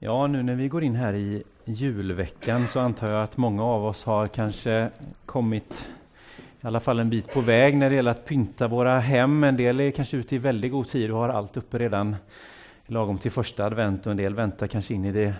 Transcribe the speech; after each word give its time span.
Ja, 0.00 0.26
nu 0.26 0.42
när 0.42 0.54
vi 0.54 0.68
går 0.68 0.84
in 0.84 0.94
här 0.94 1.14
i 1.14 1.42
julveckan 1.64 2.68
så 2.68 2.80
antar 2.80 3.10
jag 3.10 3.22
att 3.22 3.36
många 3.36 3.64
av 3.64 3.84
oss 3.84 4.04
har 4.04 4.28
kanske 4.28 4.90
kommit 5.26 5.88
i 6.60 6.66
alla 6.66 6.80
fall 6.80 6.98
en 6.98 7.10
bit 7.10 7.32
på 7.32 7.40
väg 7.40 7.76
när 7.76 7.90
det 7.90 7.96
gäller 7.96 8.10
att 8.10 8.24
pynta 8.24 8.68
våra 8.68 9.00
hem. 9.00 9.44
En 9.44 9.56
del 9.56 9.80
är 9.80 9.90
kanske 9.90 10.16
ute 10.16 10.34
i 10.34 10.38
väldigt 10.38 10.72
god 10.72 10.88
tid 10.88 11.10
och 11.10 11.18
har 11.18 11.28
allt 11.28 11.56
uppe 11.56 11.78
redan 11.78 12.16
lagom 12.86 13.18
till 13.18 13.30
första 13.30 13.64
advent 13.64 14.06
och 14.06 14.10
en 14.10 14.16
del 14.16 14.34
väntar 14.34 14.66
kanske 14.66 14.94
in 14.94 15.04
i 15.04 15.12
det 15.12 15.34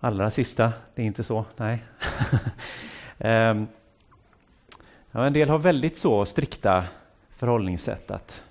allra 0.00 0.30
sista. 0.30 0.72
Det 0.94 1.02
är 1.02 1.06
inte 1.06 1.24
så, 1.24 1.44
nej. 1.56 1.84
Ehm, 3.18 3.66
ja, 5.10 5.26
en 5.26 5.32
del 5.32 5.48
har 5.48 5.58
väldigt 5.58 5.98
så 5.98 6.26
strikta 6.26 6.84
förhållningssätt 7.30 8.10
att 8.10 8.44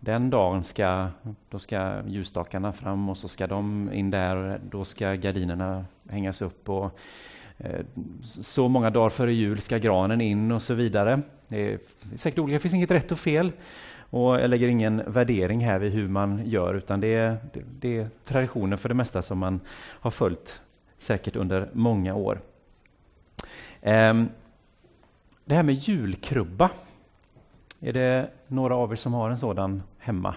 den 0.00 0.30
dagen 0.30 0.64
ska, 0.64 1.08
då 1.48 1.58
ska 1.58 2.02
ljusstakarna 2.06 2.72
fram 2.72 3.08
och 3.08 3.16
så 3.16 3.28
ska 3.28 3.46
de 3.46 3.92
in 3.92 4.10
där, 4.10 4.60
då 4.70 4.84
ska 4.84 5.14
gardinerna 5.14 5.84
hängas 6.08 6.42
upp 6.42 6.68
och 6.68 6.98
eh, 7.58 7.80
så 8.22 8.68
många 8.68 8.90
dagar 8.90 9.10
före 9.10 9.32
jul 9.32 9.60
ska 9.60 9.78
granen 9.78 10.20
in 10.20 10.52
och 10.52 10.62
så 10.62 10.74
vidare. 10.74 11.20
Det 11.48 11.72
är 11.72 11.78
säkert 12.16 12.38
olika, 12.38 12.54
det 12.54 12.60
finns 12.60 12.74
inget 12.74 12.90
rätt 12.90 13.12
och 13.12 13.18
fel. 13.18 13.52
Och 14.10 14.40
jag 14.40 14.50
lägger 14.50 14.68
ingen 14.68 15.02
värdering 15.06 15.64
här 15.64 15.78
vid 15.78 15.92
hur 15.92 16.08
man 16.08 16.42
gör 16.46 16.74
utan 16.74 17.00
det 17.00 17.14
är, 17.14 17.36
det 17.80 17.98
är 17.98 18.08
traditioner 18.24 18.76
för 18.76 18.88
det 18.88 18.94
mesta 18.94 19.22
som 19.22 19.38
man 19.38 19.60
har 19.76 20.10
följt 20.10 20.60
säkert 20.98 21.36
under 21.36 21.68
många 21.72 22.14
år. 22.14 22.40
Ehm, 23.82 24.28
det 25.44 25.54
här 25.54 25.62
med 25.62 25.74
julkrubba 25.74 26.70
är 27.80 27.92
det 27.92 28.30
några 28.46 28.76
av 28.76 28.92
er 28.92 28.96
som 28.96 29.12
har 29.14 29.30
en 29.30 29.38
sådan 29.38 29.82
hemma? 30.00 30.34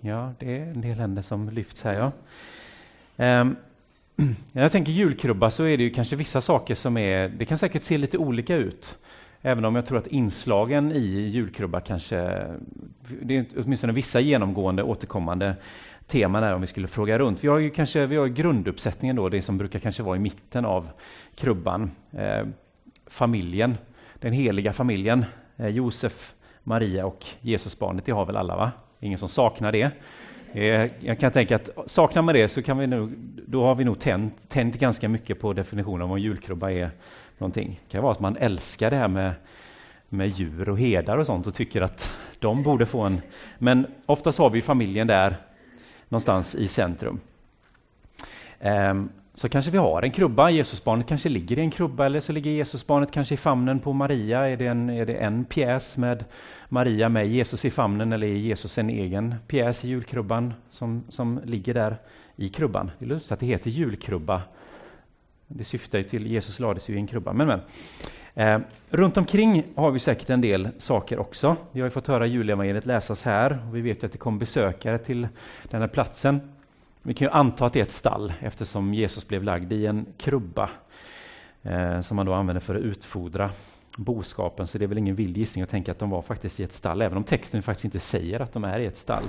Ja, 0.00 0.32
det 0.38 0.56
är 0.56 0.62
en 0.62 0.80
del 0.80 0.98
händer 0.98 1.22
som 1.22 1.50
lyfts 1.50 1.82
här. 1.82 1.94
Ja. 1.94 3.40
Um, 3.40 3.56
när 4.52 4.62
jag 4.62 4.72
tänker 4.72 4.92
julkrubba 4.92 5.50
så 5.50 5.64
är 5.64 5.76
det 5.76 5.82
ju 5.82 5.90
kanske 5.90 6.16
vissa 6.16 6.40
saker 6.40 6.74
som 6.74 6.96
är, 6.96 7.28
det 7.28 7.44
kan 7.44 7.58
säkert 7.58 7.82
se 7.82 7.98
lite 7.98 8.18
olika 8.18 8.56
ut. 8.56 8.98
Även 9.42 9.64
om 9.64 9.74
jag 9.74 9.86
tror 9.86 9.98
att 9.98 10.06
inslagen 10.06 10.92
i 10.92 11.28
julkrubba 11.28 11.80
kanske, 11.80 12.46
det 13.22 13.36
är 13.36 13.46
åtminstone 13.56 13.92
vissa 13.92 14.20
genomgående 14.20 14.82
återkommande 14.82 15.56
teman 16.06 16.42
där 16.42 16.54
om 16.54 16.60
vi 16.60 16.66
skulle 16.66 16.88
fråga 16.88 17.18
runt. 17.18 17.44
Vi 17.44 17.48
har 17.48 17.58
ju 17.58 17.70
kanske 17.70 18.06
vi 18.06 18.16
har 18.16 18.26
grunduppsättningen 18.26 19.16
då, 19.16 19.28
det 19.28 19.42
som 19.42 19.58
brukar 19.58 19.78
kanske 19.78 20.02
vara 20.02 20.16
i 20.16 20.20
mitten 20.20 20.64
av 20.64 20.88
krubban. 21.34 21.90
Eh, 22.12 22.46
familjen, 23.06 23.76
den 24.14 24.32
heliga 24.32 24.72
familjen. 24.72 25.24
Eh, 25.56 25.68
Josef, 25.68 26.34
Maria 26.68 27.06
och 27.06 27.26
Jesusbarnet, 27.40 28.04
det 28.04 28.12
har 28.12 28.26
väl 28.26 28.36
alla 28.36 28.56
va? 28.56 28.72
Ingen 29.00 29.18
som 29.18 29.28
saknar 29.28 29.72
det. 29.72 29.90
Eh, 30.52 30.90
jag 31.00 31.18
kan 31.20 31.32
tänka 31.32 31.56
att 31.56 31.70
saknar 31.86 32.22
man 32.22 32.34
det 32.34 32.48
så 32.48 32.62
kan 32.62 32.78
vi 32.78 32.86
nog, 32.86 33.12
då 33.46 33.64
har 33.64 33.74
vi 33.74 33.84
nog 33.84 33.98
tänt, 33.98 34.34
tänt 34.48 34.78
ganska 34.78 35.08
mycket 35.08 35.40
på 35.40 35.52
definitionen 35.52 36.02
av 36.02 36.08
vad 36.08 36.18
julkrubba 36.18 36.70
är. 36.70 36.90
Någonting. 37.38 37.80
Det 37.86 37.92
kan 37.92 38.02
vara 38.02 38.12
att 38.12 38.20
man 38.20 38.36
älskar 38.36 38.90
det 38.90 38.96
här 38.96 39.08
med, 39.08 39.32
med 40.08 40.28
djur 40.28 40.68
och 40.68 40.78
herdar 40.78 41.18
och 41.18 41.26
sånt 41.26 41.46
och 41.46 41.54
tycker 41.54 41.80
att 41.80 42.12
de 42.38 42.62
borde 42.62 42.86
få 42.86 43.00
en... 43.00 43.20
Men 43.58 43.86
oftast 44.06 44.38
har 44.38 44.50
vi 44.50 44.62
familjen 44.62 45.06
där 45.06 45.36
någonstans 46.08 46.54
i 46.54 46.68
centrum. 46.68 47.20
Um, 48.60 49.08
så 49.38 49.48
kanske 49.48 49.70
vi 49.70 49.78
har 49.78 50.02
en 50.02 50.10
krubba, 50.10 50.50
Jesusbarnet 50.50 51.06
kanske 51.06 51.28
ligger 51.28 51.58
i 51.58 51.60
en 51.60 51.70
krubba 51.70 52.06
eller 52.06 52.20
så 52.20 52.32
ligger 52.32 52.50
Jesusbarnet 52.50 53.10
kanske 53.10 53.34
i 53.34 53.36
famnen 53.36 53.80
på 53.80 53.92
Maria. 53.92 54.48
Är 54.48 54.56
det 54.56 54.66
en, 54.66 54.90
är 54.90 55.06
det 55.06 55.14
en 55.14 55.44
pjäs 55.44 55.96
med 55.96 56.24
Maria 56.68 57.08
med 57.08 57.28
Jesus 57.28 57.64
i 57.64 57.70
famnen 57.70 58.12
eller 58.12 58.26
är 58.26 58.36
Jesus 58.36 58.78
en 58.78 58.90
egen 58.90 59.34
pjäs 59.46 59.84
i 59.84 59.88
julkrubban 59.88 60.54
som, 60.70 61.04
som 61.08 61.40
ligger 61.44 61.74
där 61.74 61.96
i 62.36 62.48
krubban? 62.48 62.90
Det 62.98 63.04
är 63.04 63.08
lustigt 63.08 63.32
att 63.32 63.40
det 63.40 63.46
heter 63.46 63.70
julkrubba. 63.70 64.42
Det 65.46 65.64
syftar 65.64 65.98
ju 65.98 66.04
till 66.04 66.26
Jesus 66.26 66.60
lades 66.60 66.88
ju 66.88 66.94
i 66.94 66.98
en 66.98 67.06
krubba. 67.06 67.32
Men, 67.32 67.46
men. 67.46 67.60
Eh, 68.34 68.60
runt 68.90 69.16
omkring 69.16 69.64
har 69.74 69.90
vi 69.90 69.98
säkert 69.98 70.30
en 70.30 70.40
del 70.40 70.68
saker 70.78 71.18
också. 71.18 71.56
Vi 71.72 71.80
har 71.80 71.86
ju 71.86 71.90
fått 71.90 72.06
höra 72.06 72.26
julevangeliet 72.26 72.86
läsas 72.86 73.24
här 73.24 73.58
och 73.68 73.76
vi 73.76 73.80
vet 73.80 74.04
att 74.04 74.12
det 74.12 74.18
kom 74.18 74.38
besökare 74.38 74.98
till 74.98 75.28
den 75.70 75.80
här 75.80 75.88
platsen. 75.88 76.40
Vi 77.02 77.14
kan 77.14 77.26
ju 77.26 77.32
anta 77.32 77.66
att 77.66 77.72
det 77.72 77.78
är 77.78 77.82
ett 77.82 77.92
stall 77.92 78.32
eftersom 78.40 78.94
Jesus 78.94 79.28
blev 79.28 79.42
lagd 79.42 79.72
i 79.72 79.86
en 79.86 80.06
krubba 80.16 80.70
eh, 81.62 82.00
som 82.00 82.16
man 82.16 82.26
då 82.26 82.34
använder 82.34 82.60
för 82.60 82.74
att 82.74 82.82
utfodra 82.82 83.50
boskapen. 83.96 84.66
Så 84.66 84.78
det 84.78 84.84
är 84.84 84.86
väl 84.86 84.98
ingen 84.98 85.14
vild 85.14 85.36
gissning 85.36 85.62
att 85.62 85.70
tänka 85.70 85.92
att 85.92 85.98
de 85.98 86.10
var 86.10 86.22
faktiskt 86.22 86.60
i 86.60 86.62
ett 86.62 86.72
stall, 86.72 87.02
även 87.02 87.18
om 87.18 87.24
texten 87.24 87.62
faktiskt 87.62 87.84
inte 87.84 88.00
säger 88.00 88.40
att 88.40 88.52
de 88.52 88.64
är 88.64 88.78
i 88.78 88.86
ett 88.86 88.96
stall. 88.96 89.24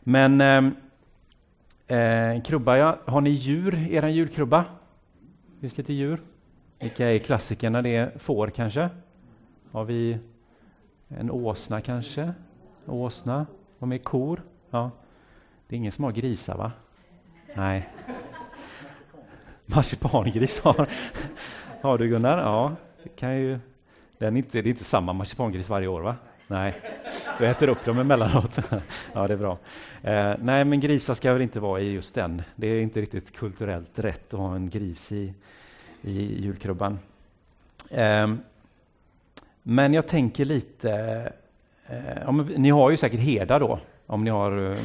Men 0.00 0.40
eh, 0.40 1.98
eh 1.98 2.42
krubba, 2.42 2.76
ja. 2.76 2.98
Har 3.04 3.20
ni 3.20 3.30
djur 3.30 3.74
i 3.74 3.94
er 3.94 4.08
julkrubba? 4.08 4.64
Finns 5.60 5.78
lite 5.78 5.92
djur? 5.92 6.20
Vilka 6.78 7.10
är 7.10 7.18
klassikerna? 7.18 7.82
Det 7.82 7.96
är 7.96 8.18
får 8.18 8.50
kanske? 8.50 8.88
Har 9.72 9.84
vi 9.84 10.18
en 11.08 11.30
åsna 11.30 11.80
kanske? 11.80 12.32
Åsna? 12.86 13.46
Vad 13.78 13.88
med 13.88 14.04
kor? 14.04 14.42
Ja. 14.70 14.90
Det 15.68 15.74
är 15.74 15.76
ingen 15.76 15.92
som 15.92 16.04
har 16.04 16.12
grisar, 16.12 16.56
va? 16.56 16.72
Nej. 17.54 17.88
Marsipangris 19.66 20.60
har, 20.60 20.88
har 21.80 21.98
du 21.98 22.08
Gunnar? 22.08 22.38
Ja, 22.38 22.76
det 23.02 23.08
kan 23.08 23.36
ju... 23.36 23.58
Den 24.18 24.36
är 24.36 24.38
inte, 24.38 24.62
det 24.62 24.68
är 24.68 24.70
inte 24.70 24.84
samma 24.84 25.12
marsipangris 25.12 25.68
varje 25.68 25.86
år, 25.86 26.00
va? 26.00 26.16
Nej, 26.46 26.74
du 27.38 27.46
äter 27.46 27.68
upp 27.68 27.84
dem 27.84 27.98
emellanåt. 27.98 28.58
ja, 29.12 29.26
det 29.26 29.32
är 29.32 29.38
bra. 29.38 29.58
Eh, 30.02 30.34
nej, 30.38 30.64
men 30.64 30.80
grisar 30.80 31.14
ska 31.14 31.32
väl 31.32 31.42
inte 31.42 31.60
vara 31.60 31.80
i 31.80 31.92
just 31.92 32.14
den. 32.14 32.42
Det 32.56 32.66
är 32.66 32.80
inte 32.80 33.00
riktigt 33.00 33.36
kulturellt 33.36 33.98
rätt 33.98 34.34
att 34.34 34.40
ha 34.40 34.54
en 34.54 34.70
gris 34.70 35.12
i, 35.12 35.34
i 36.02 36.42
julkrubban. 36.42 36.98
Eh, 37.90 38.34
men 39.62 39.94
jag 39.94 40.08
tänker 40.08 40.44
lite... 40.44 40.92
Eh, 41.86 42.18
ja, 42.24 42.32
ni 42.32 42.70
har 42.70 42.90
ju 42.90 42.96
säkert 42.96 43.20
herdar 43.20 43.60
då, 43.60 43.80
om 44.08 44.24
ni 44.24 44.30
har, 44.30 44.70
eh, 44.70 44.78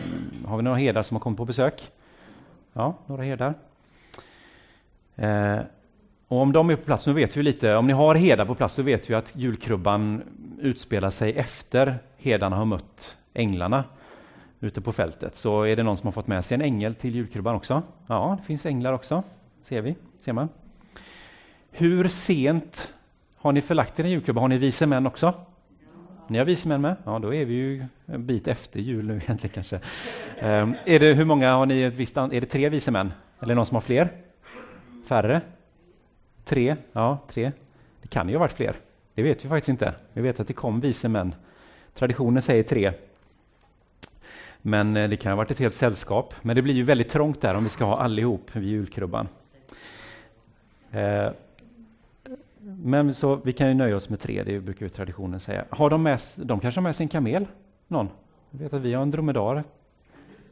har 0.47 0.57
vi 0.57 0.63
några 0.63 0.77
herdar 0.77 1.03
som 1.03 1.15
har 1.15 1.19
kommit 1.19 1.37
på 1.37 1.45
besök? 1.45 1.91
Ja, 2.73 2.95
några 3.05 3.23
herdar. 3.23 3.53
Eh, 5.15 5.59
och 6.27 6.37
om 6.37 6.51
de 6.51 6.69
är 6.69 6.75
på 6.75 6.83
plats, 6.83 7.07
nu 7.07 7.13
vet 7.13 7.37
vi 7.37 7.43
lite, 7.43 7.75
om 7.75 7.87
ni 7.87 7.93
har 7.93 8.15
herdar 8.15 8.45
på 8.45 8.55
plats, 8.55 8.73
så 8.73 8.81
vet 8.81 9.09
vi 9.09 9.13
att 9.13 9.35
julkrubban 9.35 10.23
utspelar 10.59 11.09
sig 11.09 11.33
efter 11.33 11.99
herdarna 12.17 12.55
har 12.55 12.65
mött 12.65 13.17
änglarna 13.33 13.83
ute 14.59 14.81
på 14.81 14.91
fältet. 14.91 15.35
Så 15.35 15.63
är 15.63 15.75
det 15.75 15.83
någon 15.83 15.97
som 15.97 16.07
har 16.07 16.11
fått 16.11 16.27
med 16.27 16.45
sig 16.45 16.55
en 16.55 16.61
ängel 16.61 16.95
till 16.95 17.15
julkrubban 17.15 17.55
också? 17.55 17.81
Ja, 18.07 18.37
det 18.39 18.45
finns 18.45 18.65
änglar 18.65 18.93
också, 18.93 19.23
ser 19.61 19.81
vi, 19.81 19.95
ser 20.19 20.33
man. 20.33 20.49
Hur 21.71 22.07
sent 22.07 22.93
har 23.35 23.51
ni 23.51 23.61
förlagt 23.61 23.99
er 23.99 24.03
en 24.03 24.11
julkrubba? 24.11 24.41
Har 24.41 24.47
ni 24.47 24.57
vise 24.57 24.85
män 24.85 25.07
också? 25.07 25.33
Ni 26.27 26.37
har 26.37 26.45
vise 26.45 26.67
män 26.67 26.81
med? 26.81 26.95
Ja, 27.05 27.19
då 27.19 27.33
är 27.33 27.45
vi 27.45 27.53
ju 27.53 27.85
en 28.05 28.25
bit 28.25 28.47
efter 28.47 28.79
jul 28.79 29.05
nu 29.07 29.13
egentligen 29.23 29.53
kanske. 29.53 29.75
Um, 30.41 30.75
är 30.85 30.99
det, 30.99 31.13
hur 31.13 31.25
många 31.25 31.53
har 31.53 31.65
ni 31.65 31.81
ett 31.81 31.93
visst 31.93 32.17
Är 32.17 32.41
det 32.41 32.45
tre 32.45 32.69
vise 32.69 32.91
män? 32.91 33.13
Eller 33.39 33.55
någon 33.55 33.65
som 33.65 33.75
har 33.75 33.81
fler? 33.81 34.11
Färre? 35.05 35.41
Tre? 36.43 36.75
Ja, 36.91 37.17
tre. 37.27 37.51
Det 38.01 38.07
kan 38.07 38.29
ju 38.29 38.35
ha 38.35 38.39
varit 38.39 38.51
fler. 38.51 38.75
Det 39.13 39.23
vet 39.23 39.45
vi 39.45 39.49
faktiskt 39.49 39.69
inte. 39.69 39.93
Vi 40.13 40.21
vet 40.21 40.39
att 40.39 40.47
det 40.47 40.53
kom 40.53 40.79
vise 40.79 41.09
män. 41.09 41.35
Traditionen 41.93 42.41
säger 42.41 42.63
tre. 42.63 42.91
Men 44.61 44.97
eh, 44.97 45.09
det 45.09 45.17
kan 45.17 45.31
ha 45.31 45.37
varit 45.37 45.51
ett 45.51 45.59
helt 45.59 45.73
sällskap. 45.73 46.33
Men 46.41 46.55
det 46.55 46.61
blir 46.61 46.73
ju 46.73 46.83
väldigt 46.83 47.09
trångt 47.09 47.41
där 47.41 47.55
om 47.55 47.63
vi 47.63 47.69
ska 47.69 47.85
ha 47.85 47.97
allihop 47.97 48.55
vid 48.55 48.69
julkrubban. 48.69 49.27
Uh, 50.95 51.29
men 52.65 53.13
så 53.13 53.35
vi 53.35 53.53
kan 53.53 53.67
ju 53.67 53.73
nöja 53.73 53.95
oss 53.95 54.09
med 54.09 54.19
tre, 54.19 54.43
det 54.43 54.59
brukar 54.59 54.85
ju 54.85 54.89
traditionen 54.89 55.39
säga. 55.39 55.65
Har 55.69 55.89
de, 55.89 56.03
med, 56.03 56.19
de 56.37 56.59
kanske 56.59 56.79
har 56.79 56.83
med 56.83 56.95
sig 56.95 57.03
en 57.03 57.09
kamel? 57.09 57.47
Någon? 57.87 58.09
Jag 58.51 58.59
vet 58.59 58.73
att 58.73 58.81
vi 58.81 58.93
har 58.93 59.01
en 59.01 59.11
dromedar 59.11 59.63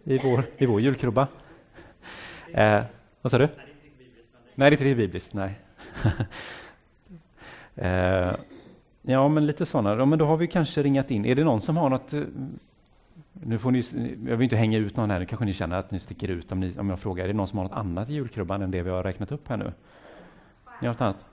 i 0.03 0.17
vår, 0.17 0.45
i 0.57 0.65
vår 0.65 0.81
julkrubba. 0.81 1.27
Eh, 2.53 2.83
vad 3.21 3.31
sa 3.31 3.37
du? 3.37 3.47
Nej, 4.55 4.69
det 4.69 4.75
är 4.75 4.87
inte 4.87 4.95
bibliskt. 4.95 5.33
Nej. 5.33 5.59
eh, 7.75 8.35
ja, 9.01 9.27
men 9.27 9.45
lite 9.45 9.65
sådana. 9.65 9.95
Ja, 9.95 10.05
men 10.05 10.19
då 10.19 10.25
har 10.25 10.37
vi 10.37 10.47
kanske 10.47 10.83
ringat 10.83 11.11
in. 11.11 11.25
Är 11.25 11.35
det 11.35 11.43
någon 11.43 11.61
som 11.61 11.77
har 11.77 11.89
något? 11.89 12.13
Eh, 12.13 12.21
nu 13.33 13.57
får 13.59 13.71
ni, 13.71 13.83
jag 14.27 14.37
vill 14.37 14.43
inte 14.43 14.55
hänga 14.55 14.77
ut 14.77 14.97
någon 14.97 15.11
här, 15.11 15.19
nu 15.19 15.25
kanske 15.25 15.45
ni 15.45 15.53
känner 15.53 15.75
att 15.75 15.91
ni 15.91 15.99
sticker 15.99 16.27
ut 16.27 16.51
om, 16.51 16.59
ni, 16.59 16.77
om 16.79 16.89
jag 16.89 16.99
frågar. 16.99 17.23
Är 17.23 17.27
det 17.27 17.33
någon 17.33 17.47
som 17.47 17.57
har 17.57 17.65
något 17.65 17.77
annat 17.77 18.09
i 18.09 18.13
julkrubban 18.13 18.61
än 18.61 18.71
det 18.71 18.81
vi 18.81 18.89
har 18.89 19.03
räknat 19.03 19.31
upp 19.31 19.47
här 19.47 19.57
nu? 19.57 19.73
Ni 20.81 20.87
har 20.87 20.93
något 20.93 21.01
annat? 21.01 21.30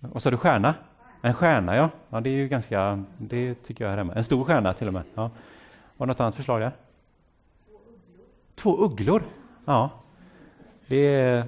Vad 0.00 0.22
sa 0.22 0.30
du, 0.30 0.36
stjärna? 0.36 0.74
En 1.22 1.34
stjärna, 1.34 1.76
ja. 1.76 1.90
ja. 2.10 2.20
Det 2.20 2.30
är 2.30 2.34
ju 2.34 2.48
ganska, 2.48 3.04
det 3.18 3.54
tycker 3.54 3.84
jag 3.84 3.92
är 3.92 3.96
hemma. 3.96 4.14
En 4.14 4.24
stor 4.24 4.44
stjärna 4.44 4.74
till 4.74 4.86
och 4.86 4.92
med. 4.92 5.02
Ja. 5.14 5.30
Var 5.96 6.06
det 6.06 6.10
något 6.10 6.20
annat 6.20 6.34
förslag 6.34 6.60
där? 6.60 6.72
Två 8.54 8.76
ugglor? 8.76 9.22
Ja. 9.64 9.90
Det 10.86 10.96
är... 10.96 11.44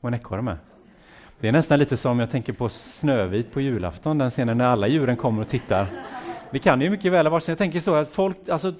Och 0.00 0.08
en 0.08 0.14
ekorre 0.14 0.42
med. 0.42 0.56
Det 1.40 1.48
är 1.48 1.52
nästan 1.52 1.78
lite 1.78 1.96
som 1.96 2.20
jag 2.20 2.30
tänker 2.30 2.52
på 2.52 2.68
Snövit 2.68 3.52
på 3.52 3.60
julafton, 3.60 4.18
den 4.18 4.30
scenen 4.30 4.58
när 4.58 4.64
alla 4.64 4.88
djuren 4.88 5.16
kommer 5.16 5.40
och 5.40 5.48
tittar. 5.48 5.86
Det 6.50 6.58
kan 6.58 6.80
ju 6.80 6.90
mycket 6.90 7.12
väl 7.12 7.26
ha 7.26 7.30
varit 7.30 7.44
så. 7.44 7.50
Jag 7.50 7.58
tänker 7.58 7.80
så 7.80 7.94
att 7.94 8.08
folk, 8.08 8.48
alltså 8.48 8.74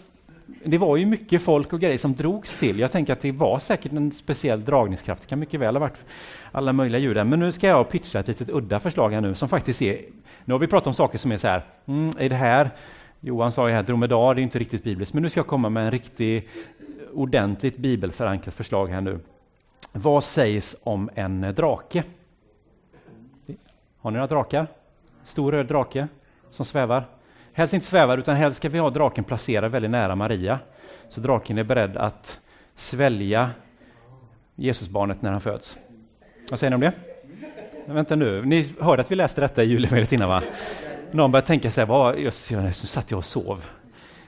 det 0.64 0.78
var 0.78 0.96
ju 0.96 1.06
mycket 1.06 1.42
folk 1.42 1.72
och 1.72 1.80
grejer 1.80 1.98
som 1.98 2.14
drogs 2.14 2.58
till. 2.58 2.78
Jag 2.78 2.92
tänker 2.92 3.12
att 3.12 3.20
det 3.20 3.32
var 3.32 3.58
säkert 3.58 3.92
en 3.92 4.12
speciell 4.12 4.64
dragningskraft. 4.64 5.22
Det 5.22 5.28
kan 5.28 5.38
mycket 5.38 5.60
väl 5.60 5.74
ha 5.74 5.80
varit 5.80 5.98
alla 6.52 6.72
möjliga 6.72 7.00
djur 7.00 7.24
Men 7.24 7.38
nu 7.38 7.52
ska 7.52 7.66
jag 7.66 7.88
pitcha 7.88 8.20
ett 8.20 8.28
litet 8.28 8.48
udda 8.48 8.80
förslag 8.80 9.10
här 9.10 9.20
nu 9.20 9.34
som 9.34 9.48
faktiskt 9.48 9.82
är... 9.82 10.00
Nu 10.44 10.54
har 10.54 10.58
vi 10.58 10.66
pratat 10.66 10.86
om 10.86 10.94
saker 10.94 11.18
som 11.18 11.32
är 11.32 11.36
så 11.36 11.48
här, 11.48 11.62
mm, 11.86 12.12
är 12.18 12.28
det 12.28 12.36
här 12.36 12.70
Johan 13.24 13.52
sa 13.52 13.68
ju 13.68 13.74
här, 13.74 13.82
dromedar, 13.82 14.34
det 14.34 14.40
är 14.40 14.42
inte 14.42 14.58
riktigt 14.58 14.84
bibliskt, 14.84 15.14
men 15.14 15.22
nu 15.22 15.30
ska 15.30 15.40
jag 15.40 15.46
komma 15.46 15.68
med 15.68 15.84
en 15.84 15.90
riktigt 15.90 16.50
ordentligt 17.12 17.76
bibelförankrat 17.76 18.54
förslag 18.54 18.86
här 18.86 19.00
nu. 19.00 19.18
Vad 19.92 20.24
sägs 20.24 20.76
om 20.82 21.10
en 21.14 21.40
drake? 21.40 22.04
Har 23.98 24.10
ni 24.10 24.14
några 24.14 24.26
drakar? 24.26 24.66
Stor 25.24 25.52
röd 25.52 25.66
drake 25.66 26.08
som 26.50 26.64
svävar? 26.64 27.04
Helst 27.54 27.74
inte 27.74 27.86
svävar, 27.86 28.18
utan 28.18 28.36
helst 28.36 28.56
ska 28.56 28.68
vi 28.68 28.78
ha 28.78 28.90
draken 28.90 29.24
placerad 29.24 29.70
väldigt 29.70 29.90
nära 29.90 30.16
Maria. 30.16 30.58
Så 31.08 31.20
draken 31.20 31.58
är 31.58 31.64
beredd 31.64 31.96
att 31.96 32.40
svälja 32.74 33.50
Jesusbarnet 34.54 35.22
när 35.22 35.30
han 35.30 35.40
föds. 35.40 35.76
Vad 36.50 36.58
säger 36.58 36.70
ni 36.70 36.74
om 36.74 36.80
det? 36.80 36.92
Men 37.86 37.96
vänta 37.96 38.16
nu, 38.16 38.44
ni 38.44 38.74
hörde 38.80 39.02
att 39.02 39.10
vi 39.10 39.16
läste 39.16 39.40
detta 39.40 39.62
i 39.62 39.66
julevangeliet 39.66 40.12
innan 40.12 40.28
va? 40.28 40.42
Någon 41.10 41.32
börjar 41.32 41.44
tänka 41.44 41.70
sig, 41.70 41.86
vad, 41.86 42.18
just, 42.18 42.50
nu 42.50 42.72
satt 42.72 43.10
jag 43.10 43.18
och 43.18 43.24
sov 43.24 43.64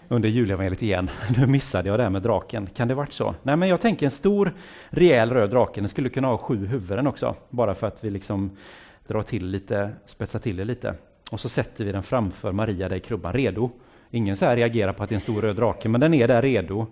under 0.08 0.28
julevangeliet 0.28 0.82
igen. 0.82 1.10
Nu 1.38 1.46
missade 1.46 1.88
jag 1.88 1.98
det 1.98 2.02
här 2.02 2.10
med 2.10 2.22
draken. 2.22 2.66
Kan 2.66 2.88
det 2.88 2.94
varit 2.94 3.12
så? 3.12 3.34
Nej, 3.42 3.56
men 3.56 3.68
jag 3.68 3.80
tänker 3.80 4.06
en 4.06 4.10
stor, 4.10 4.54
rejäl 4.88 5.30
röd 5.30 5.50
drake. 5.50 5.80
Den 5.80 5.88
skulle 5.88 6.08
kunna 6.08 6.28
ha 6.28 6.38
sju 6.38 6.66
huvuden 6.66 7.06
också, 7.06 7.34
bara 7.50 7.74
för 7.74 7.86
att 7.86 8.04
vi 8.04 8.10
liksom 8.10 8.56
drar 9.06 9.22
till 9.22 9.46
lite, 9.46 9.90
spetsar 10.06 10.38
till 10.38 10.56
det 10.56 10.64
lite. 10.64 10.94
Och 11.34 11.40
så 11.40 11.48
sätter 11.48 11.84
vi 11.84 11.92
den 11.92 12.02
framför 12.02 12.52
Maria 12.52 12.88
där 12.88 12.96
i 12.96 13.00
krubban, 13.00 13.32
redo. 13.32 13.70
Ingen 14.10 14.36
så 14.36 14.44
här 14.44 14.56
reagerar 14.56 14.92
på 14.92 15.02
att 15.02 15.08
det 15.08 15.12
är 15.12 15.16
en 15.16 15.20
stor 15.20 15.42
röd 15.42 15.56
drake, 15.56 15.88
men 15.88 16.00
den 16.00 16.14
är 16.14 16.28
där 16.28 16.42
redo 16.42 16.86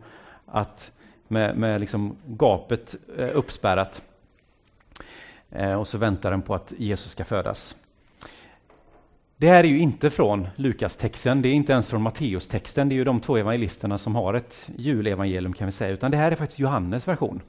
att 0.47 0.93
med, 1.29 1.57
med 1.57 1.81
liksom 1.81 2.17
gapet 2.27 2.95
eh, 3.19 3.29
uppspärrat. 3.33 4.03
Eh, 5.51 5.75
och 5.75 5.89
så 5.89 5.99
väntar 5.99 6.31
den 6.31 6.43
på 6.43 6.55
att 6.55 6.73
Jesus 6.79 7.11
ska 7.11 7.25
födas. 7.25 7.77
Det 9.37 9.49
här 9.49 9.65
är 9.65 9.69
ju 9.69 9.79
inte 9.79 10.11
från 10.11 10.49
Lukas-texten, 10.57 11.43
det 11.43 11.49
är 11.49 11.53
inte 11.53 11.73
ens 11.73 11.89
från 11.89 12.03
Matteus-texten, 12.03 12.89
det 12.89 12.95
är 12.95 12.97
ju 12.97 13.05
de 13.05 13.21
två 13.21 13.37
evangelisterna 13.37 13.99
som 13.99 14.15
har 14.15 14.35
ett 14.35 14.69
julevangelium 14.77 15.53
kan 15.53 15.67
vi 15.67 15.73
säga, 15.73 15.91
utan 15.91 16.11
det 16.11 16.17
här 16.17 16.33
är 16.33 16.37
faktiskt 16.37 16.59
Johannes 16.59 17.09
version. 17.09 17.41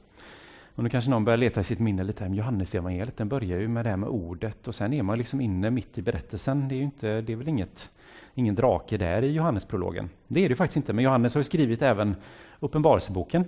Och 0.75 0.83
nu 0.83 0.89
kanske 0.89 1.11
någon 1.11 1.25
börjar 1.25 1.37
leta 1.37 1.61
i 1.61 1.63
sitt 1.63 1.79
minne 1.79 2.03
lite, 2.03 2.23
men 2.23 2.33
Johannesevangeliet, 2.33 3.17
den 3.17 3.29
börjar 3.29 3.59
ju 3.59 3.67
med 3.67 3.85
det 3.85 3.89
här 3.89 3.97
med 3.97 4.09
ordet 4.09 4.67
och 4.67 4.75
sen 4.75 4.93
är 4.93 5.03
man 5.03 5.17
liksom 5.17 5.41
inne 5.41 5.69
mitt 5.69 5.97
i 5.97 6.01
berättelsen. 6.01 6.67
Det 6.67 6.75
är 6.75 6.77
ju 6.77 6.83
inte, 6.83 7.21
det 7.21 7.33
är 7.33 7.37
väl 7.37 7.47
inget, 7.47 7.89
ingen 8.33 8.55
drake 8.55 8.97
där 8.97 9.21
i 9.21 9.31
Johannesprologen. 9.31 10.09
Det 10.27 10.45
är 10.45 10.49
det 10.49 10.55
faktiskt 10.55 10.77
inte, 10.77 10.93
men 10.93 11.03
Johannes 11.03 11.33
har 11.33 11.39
ju 11.39 11.45
skrivit 11.45 11.81
även 11.81 12.15
Uppenbarelseboken. 12.59 13.45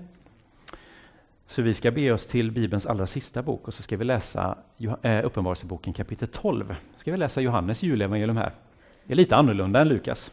Så 1.48 1.62
vi 1.62 1.74
ska 1.74 1.92
be 1.92 2.12
oss 2.12 2.26
till 2.26 2.52
Bibelns 2.52 2.86
allra 2.86 3.08
sista 3.08 3.42
bok 3.42 3.68
och 3.68 3.74
så 3.74 3.84
ska 3.84 3.98
vi 3.98 4.06
läsa 4.06 4.58
eh, 5.02 5.26
Uppenbarelseboken 5.26 5.94
kapitel 5.94 6.28
12. 6.28 6.76
Ska 6.98 7.12
vi 7.12 7.18
läsa 7.18 7.42
Johannes 7.42 7.84
julevangelium 7.84 8.38
här. 8.38 8.52
Det 9.06 9.14
är 9.14 9.18
lite 9.18 9.36
annorlunda 9.36 9.82
än 9.82 9.88
Lukas. 9.88 10.32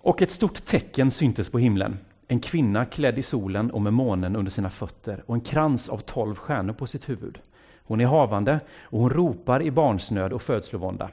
Och 0.00 0.22
ett 0.22 0.30
stort 0.30 0.64
tecken 0.64 1.10
syntes 1.10 1.50
på 1.50 1.58
himlen. 1.58 1.98
En 2.32 2.40
kvinna 2.40 2.84
klädd 2.84 3.18
i 3.18 3.22
solen 3.22 3.70
och 3.70 3.82
med 3.82 3.92
månen 3.92 4.36
under 4.36 4.50
sina 4.50 4.70
fötter 4.70 5.22
och 5.26 5.34
en 5.34 5.40
krans 5.40 5.88
av 5.88 5.98
tolv 5.98 6.34
stjärnor 6.34 6.72
på 6.72 6.86
sitt 6.86 7.08
huvud. 7.08 7.38
Hon 7.84 8.00
är 8.00 8.06
havande 8.06 8.60
och 8.82 9.00
hon 9.00 9.10
ropar 9.10 9.62
i 9.62 9.70
barnsnöd 9.70 10.32
och 10.32 10.42
födslovånda. 10.42 11.10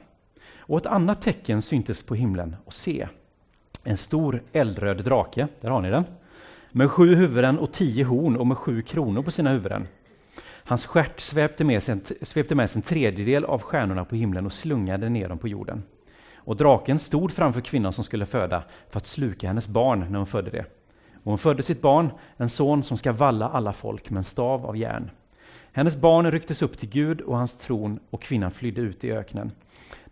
Och 0.58 0.78
ett 0.78 0.86
annat 0.86 1.22
tecken 1.22 1.62
syntes 1.62 2.02
på 2.02 2.14
himlen 2.14 2.56
och 2.64 2.74
se, 2.74 3.08
en 3.84 3.96
stor 3.96 4.42
eldröd 4.52 5.04
drake, 5.04 5.48
där 5.60 5.70
har 5.70 5.80
ni 5.80 5.90
den, 5.90 6.04
med 6.70 6.90
sju 6.90 7.14
huvuden 7.14 7.58
och 7.58 7.72
tio 7.72 8.04
horn 8.04 8.36
och 8.36 8.46
med 8.46 8.56
sju 8.56 8.82
kronor 8.82 9.22
på 9.22 9.30
sina 9.30 9.50
huvuden. 9.50 9.88
Hans 10.42 10.86
stjärt 10.86 11.20
svepte 11.20 11.64
med, 11.64 11.82
sig 11.82 11.92
en, 11.92 12.02
svepte 12.22 12.54
med 12.54 12.70
sig 12.70 12.78
en 12.78 12.82
tredjedel 12.82 13.44
av 13.44 13.62
stjärnorna 13.62 14.04
på 14.04 14.16
himlen 14.16 14.46
och 14.46 14.52
slungade 14.52 15.08
ner 15.08 15.28
dem 15.28 15.38
på 15.38 15.48
jorden. 15.48 15.82
Och 16.34 16.56
draken 16.56 16.98
stod 16.98 17.32
framför 17.32 17.60
kvinnan 17.60 17.92
som 17.92 18.04
skulle 18.04 18.26
föda 18.26 18.62
för 18.90 18.98
att 18.98 19.06
sluka 19.06 19.48
hennes 19.48 19.68
barn 19.68 20.06
när 20.10 20.18
hon 20.18 20.26
födde 20.26 20.50
det. 20.50 20.64
Och 21.22 21.30
hon 21.30 21.38
födde 21.38 21.62
sitt 21.62 21.82
barn, 21.82 22.10
en 22.36 22.48
son 22.48 22.82
som 22.82 22.96
ska 22.96 23.12
valla 23.12 23.48
alla 23.48 23.72
folk 23.72 24.10
med 24.10 24.18
en 24.18 24.24
stav 24.24 24.66
av 24.66 24.76
järn. 24.76 25.10
Hennes 25.72 25.96
barn 25.96 26.30
rycktes 26.30 26.62
upp 26.62 26.78
till 26.78 26.88
Gud 26.88 27.20
och 27.20 27.36
hans 27.36 27.58
tron 27.58 28.00
och 28.10 28.22
kvinnan 28.22 28.50
flydde 28.50 28.80
ut 28.80 29.04
i 29.04 29.12
öknen, 29.12 29.52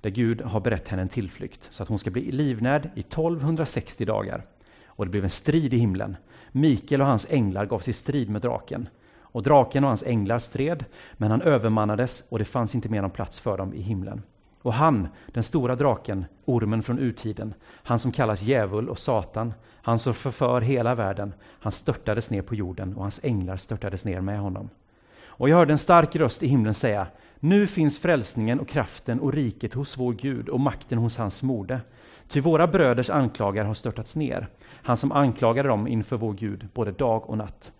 där 0.01 0.11
Gud 0.11 0.41
har 0.41 0.61
berett 0.61 0.89
henne 0.89 1.03
en 1.03 1.09
tillflykt, 1.09 1.67
så 1.71 1.83
att 1.83 1.89
hon 1.89 1.99
ska 1.99 2.11
bli 2.11 2.31
livnärd 2.31 2.91
i 2.95 3.01
1260 3.01 4.05
dagar. 4.05 4.45
Och 4.87 5.05
det 5.05 5.11
blev 5.11 5.25
en 5.25 5.31
strid 5.31 5.75
i 5.75 5.77
himlen. 5.77 6.17
Mikael 6.53 7.01
och 7.01 7.07
hans 7.07 7.27
änglar 7.31 7.67
gav 7.67 7.79
sig 7.79 7.95
strid 7.95 8.31
med 8.31 8.43
draken. 8.43 8.89
Och 9.21 9.43
draken 9.43 9.85
och 9.85 9.91
hans 9.91 10.03
änglar 10.03 10.39
stred, 10.39 10.85
men 11.13 11.31
han 11.31 11.43
övermannades 11.43 12.23
och 12.29 12.39
det 12.39 12.45
fanns 12.45 12.75
inte 12.75 12.89
mer 12.89 13.03
någon 13.03 13.11
plats 13.11 13.39
för 13.39 13.59
dem 13.59 13.75
i 13.75 13.81
himlen. 13.81 14.23
Och 14.63 14.75
han, 14.75 15.09
den 15.27 15.43
stora 15.43 15.77
draken, 15.77 16.25
ormen 16.45 16.83
från 16.83 16.99
urtiden, 16.99 17.55
han 17.65 17.99
som 17.99 18.13
kallas 18.13 18.43
djävul 18.43 18.89
och 18.89 18.99
Satan, 18.99 19.55
han 19.83 19.99
som 19.99 20.15
förför 20.15 20.61
hela 20.61 20.95
världen, 20.95 21.35
han 21.61 21.73
störtades 21.73 22.31
ner 22.31 22.43
på 22.43 22.55
jorden 22.55 22.95
och 22.95 23.03
hans 23.03 23.21
änglar 23.23 23.57
störtades 23.57 24.05
ner 24.05 24.21
med 24.21 24.41
honom. 24.41 24.71
Och 25.27 25.49
jag 25.49 25.57
hörde 25.57 25.73
en 25.73 25.79
stark 25.79 26.17
röst 26.17 26.43
i 26.43 26.47
himlen 26.47 26.75
säga, 26.75 27.07
nu 27.41 27.67
finns 27.67 27.99
frälsningen 27.99 28.61
och 28.61 28.69
kraften 28.69 29.21
och 29.21 29.33
riket 29.33 29.75
hos 29.75 29.99
vår 29.99 30.13
Gud 30.13 30.49
och 30.49 30.61
makten 30.61 30.99
hos 30.99 31.17
hans 31.17 31.43
mode. 31.43 31.81
Ty 32.29 32.41
våra 32.41 32.67
bröders 32.67 33.11
anklagar 33.11 33.65
har 33.65 33.75
störtats 33.75 34.17
ner, 34.17 34.49
han 34.83 34.97
som 34.97 35.13
anklagade 35.13 35.69
dem 35.69 35.89
inför 35.89 36.17
vår 36.17 36.33
Gud 36.33 36.69
både 36.75 36.93
dag 36.93 37.31
och 37.31 37.39
natt. 37.39 37.73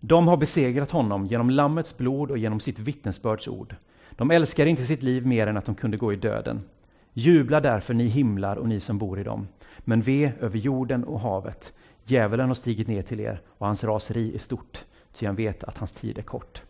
De 0.00 0.28
har 0.28 0.36
besegrat 0.36 0.90
honom 0.90 1.26
genom 1.26 1.50
Lammets 1.50 1.96
blod 1.96 2.30
och 2.30 2.38
genom 2.38 2.60
sitt 2.60 2.78
vittnesbörds 2.78 3.48
ord. 3.48 3.76
De 4.20 4.30
älskar 4.30 4.66
inte 4.66 4.82
sitt 4.82 5.02
liv 5.02 5.26
mer 5.26 5.46
än 5.46 5.56
att 5.56 5.64
de 5.64 5.74
kunde 5.74 5.96
gå 5.96 6.12
i 6.12 6.16
döden. 6.16 6.64
Jubla 7.12 7.60
därför, 7.60 7.94
ni 7.94 8.06
himlar 8.06 8.56
och 8.56 8.68
ni 8.68 8.80
som 8.80 8.98
bor 8.98 9.20
i 9.20 9.22
dem. 9.22 9.48
Men 9.78 10.02
ve 10.02 10.32
över 10.40 10.58
jorden 10.58 11.04
och 11.04 11.20
havet. 11.20 11.72
Djävulen 12.04 12.48
har 12.48 12.54
stigit 12.54 12.88
ner 12.88 13.02
till 13.02 13.20
er 13.20 13.40
och 13.48 13.66
hans 13.66 13.84
raseri 13.84 14.34
är 14.34 14.38
stort, 14.38 14.84
ty 15.14 15.26
han 15.26 15.36
vet 15.36 15.64
att 15.64 15.78
hans 15.78 15.92
tid 15.92 16.18
är 16.18 16.22
kort. 16.22 16.62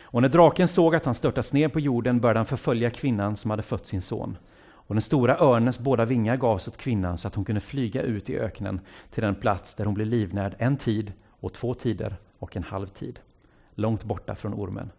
Och 0.00 0.22
när 0.22 0.28
draken 0.28 0.68
såg 0.68 0.94
att 0.94 1.04
han 1.04 1.14
störtats 1.14 1.52
ner 1.52 1.68
på 1.68 1.80
jorden 1.80 2.20
började 2.20 2.38
han 2.38 2.46
förfölja 2.46 2.90
kvinnan 2.90 3.36
som 3.36 3.50
hade 3.50 3.62
fött 3.62 3.86
sin 3.86 4.02
son. 4.02 4.36
Och 4.62 4.94
den 4.94 5.02
stora 5.02 5.38
örnens 5.38 5.78
båda 5.78 6.04
vingar 6.04 6.36
gavs 6.36 6.68
åt 6.68 6.76
kvinnan 6.76 7.18
så 7.18 7.28
att 7.28 7.34
hon 7.34 7.44
kunde 7.44 7.60
flyga 7.60 8.02
ut 8.02 8.30
i 8.30 8.38
öknen 8.38 8.80
till 9.10 9.22
den 9.22 9.34
plats 9.34 9.74
där 9.74 9.84
hon 9.84 9.94
blev 9.94 10.06
livnärd 10.06 10.54
en 10.58 10.76
tid 10.76 11.12
och 11.40 11.52
två 11.52 11.74
tider 11.74 12.16
och 12.38 12.56
en 12.56 12.62
halv 12.62 12.86
tid, 12.86 13.18
långt 13.74 14.04
borta 14.04 14.34
från 14.34 14.54
ormen. 14.54 14.90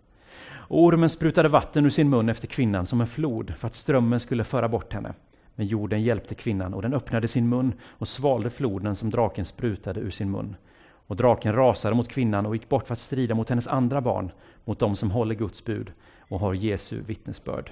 Och 0.71 0.83
ormen 0.83 1.09
sprutade 1.09 1.49
vatten 1.49 1.85
ur 1.85 1.89
sin 1.89 2.09
mun 2.09 2.29
efter 2.29 2.47
kvinnan 2.47 2.87
som 2.87 3.01
en 3.01 3.07
flod 3.07 3.53
för 3.57 3.67
att 3.67 3.75
strömmen 3.75 4.19
skulle 4.19 4.43
föra 4.43 4.69
bort 4.69 4.93
henne. 4.93 5.13
Men 5.55 5.67
jorden 5.67 6.03
hjälpte 6.03 6.35
kvinnan 6.35 6.73
och 6.73 6.81
den 6.81 6.93
öppnade 6.93 7.27
sin 7.27 7.49
mun 7.49 7.73
och 7.83 8.07
svalde 8.07 8.49
floden 8.49 8.95
som 8.95 9.09
draken 9.09 9.45
sprutade 9.45 9.99
ur 9.99 10.09
sin 10.09 10.31
mun. 10.31 10.55
Och 11.07 11.15
draken 11.15 11.55
rasade 11.55 11.95
mot 11.95 12.07
kvinnan 12.07 12.45
och 12.45 12.55
gick 12.55 12.69
bort 12.69 12.87
för 12.87 12.93
att 12.93 12.99
strida 12.99 13.35
mot 13.35 13.49
hennes 13.49 13.67
andra 13.67 14.01
barn, 14.01 14.31
mot 14.65 14.79
dem 14.79 14.95
som 14.95 15.11
håller 15.11 15.35
Guds 15.35 15.65
bud 15.65 15.91
och 16.19 16.39
har 16.39 16.53
Jesu 16.53 17.01
vittnesbörd. 17.07 17.71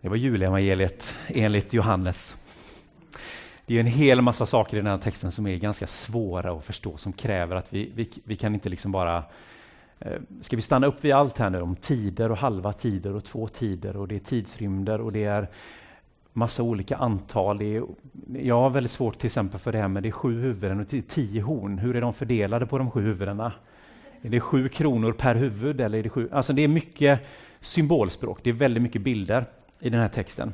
Det 0.00 0.08
var 0.08 0.16
julevangeliet 0.16 1.14
enligt 1.28 1.72
Johannes. 1.72 2.36
Det 3.72 3.76
är 3.76 3.80
en 3.80 3.86
hel 3.86 4.20
massa 4.20 4.46
saker 4.46 4.76
i 4.76 4.80
den 4.80 4.86
här 4.86 4.98
texten 4.98 5.30
som 5.30 5.46
är 5.46 5.56
ganska 5.56 5.86
svåra 5.86 6.52
att 6.52 6.64
förstå, 6.64 6.96
som 6.96 7.12
kräver 7.12 7.56
att 7.56 7.72
vi, 7.72 7.92
vi, 7.94 8.08
vi 8.24 8.36
kan 8.36 8.54
inte 8.54 8.68
liksom 8.68 8.92
bara 8.92 9.24
eh, 9.98 10.20
Ska 10.40 10.56
vi 10.56 10.62
stanna 10.62 10.86
upp 10.86 11.04
vid 11.04 11.12
allt 11.12 11.38
här 11.38 11.50
nu 11.50 11.60
om 11.60 11.76
tider 11.76 12.30
och 12.30 12.36
halva 12.36 12.72
tider 12.72 13.14
och 13.14 13.24
två 13.24 13.48
tider 13.48 13.96
och 13.96 14.08
det 14.08 14.14
är 14.14 14.18
tidsrymder 14.18 15.00
och 15.00 15.12
det 15.12 15.24
är 15.24 15.48
massa 16.32 16.62
olika 16.62 16.96
antal. 16.96 17.58
Det 17.58 17.76
är, 17.76 17.82
jag 18.38 18.60
har 18.60 18.70
väldigt 18.70 18.92
svårt 18.92 19.18
till 19.18 19.26
exempel 19.26 19.60
för 19.60 19.72
det 19.72 19.78
här 19.78 19.88
med 19.88 20.02
det 20.02 20.08
är 20.08 20.10
sju 20.10 20.40
huvuden 20.40 20.80
och 20.80 20.88
tio 21.08 21.42
horn. 21.42 21.78
Hur 21.78 21.96
är 21.96 22.00
de 22.00 22.12
fördelade 22.12 22.66
på 22.66 22.78
de 22.78 22.90
sju 22.90 23.02
huvudena? 23.02 23.52
Är 24.22 24.30
det 24.30 24.40
sju 24.40 24.68
kronor 24.68 25.12
per 25.12 25.34
huvud 25.34 25.80
eller 25.80 25.98
är 25.98 26.02
det 26.02 26.10
sju? 26.10 26.28
Alltså 26.32 26.52
det 26.52 26.62
är 26.62 26.68
mycket 26.68 27.20
symbolspråk. 27.60 28.38
Det 28.42 28.50
är 28.50 28.54
väldigt 28.54 28.82
mycket 28.82 29.02
bilder 29.02 29.46
i 29.80 29.90
den 29.90 30.00
här 30.00 30.08
texten. 30.08 30.52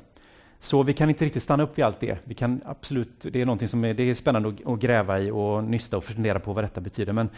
Så 0.60 0.82
vi 0.82 0.92
kan 0.92 1.08
inte 1.08 1.24
riktigt 1.24 1.42
stanna 1.42 1.62
upp 1.62 1.78
vid 1.78 1.84
allt 1.84 2.00
det. 2.00 2.18
Vi 2.24 2.34
kan 2.34 2.60
absolut, 2.64 3.26
det 3.32 3.40
är 3.40 3.46
någonting 3.46 3.68
som 3.68 3.84
är, 3.84 3.94
det 3.94 4.02
är 4.02 4.14
spännande 4.14 4.48
att, 4.48 4.66
att 4.66 4.78
gräva 4.80 5.20
i 5.20 5.30
och 5.30 5.64
nysta 5.64 5.96
och 5.96 6.04
fundera 6.04 6.40
på 6.40 6.52
vad 6.52 6.64
detta 6.64 6.80
betyder. 6.80 7.12
Men 7.12 7.28